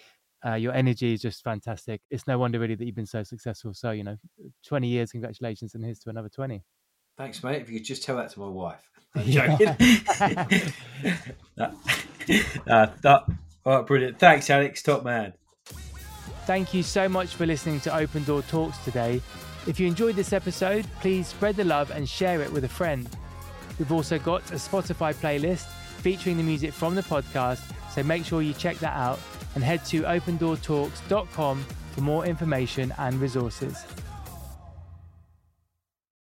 [0.46, 2.02] uh, your energy is just fantastic.
[2.10, 3.74] It's no wonder really that you've been so successful.
[3.74, 4.18] So you know,
[4.66, 6.64] twenty years, congratulations, and here's to another twenty.
[7.18, 7.62] Thanks, mate.
[7.62, 8.90] If you could just tell that to my wife.
[9.16, 9.68] I'm joking.
[12.68, 13.24] uh, that,
[13.66, 14.20] all right, brilliant.
[14.20, 14.82] Thanks, Alex.
[14.82, 15.34] Top man.
[16.46, 19.22] Thank you so much for listening to OpenDAW Talks today.
[19.66, 23.08] If you enjoyed this episode, please spread the love and share it with a friend.
[23.80, 25.66] We've also got a Spotify playlist
[26.02, 27.62] featuring the music from the podcast,
[27.94, 29.20] so make sure you check that out
[29.56, 33.86] and head to opendawtalks.com for more information and resources.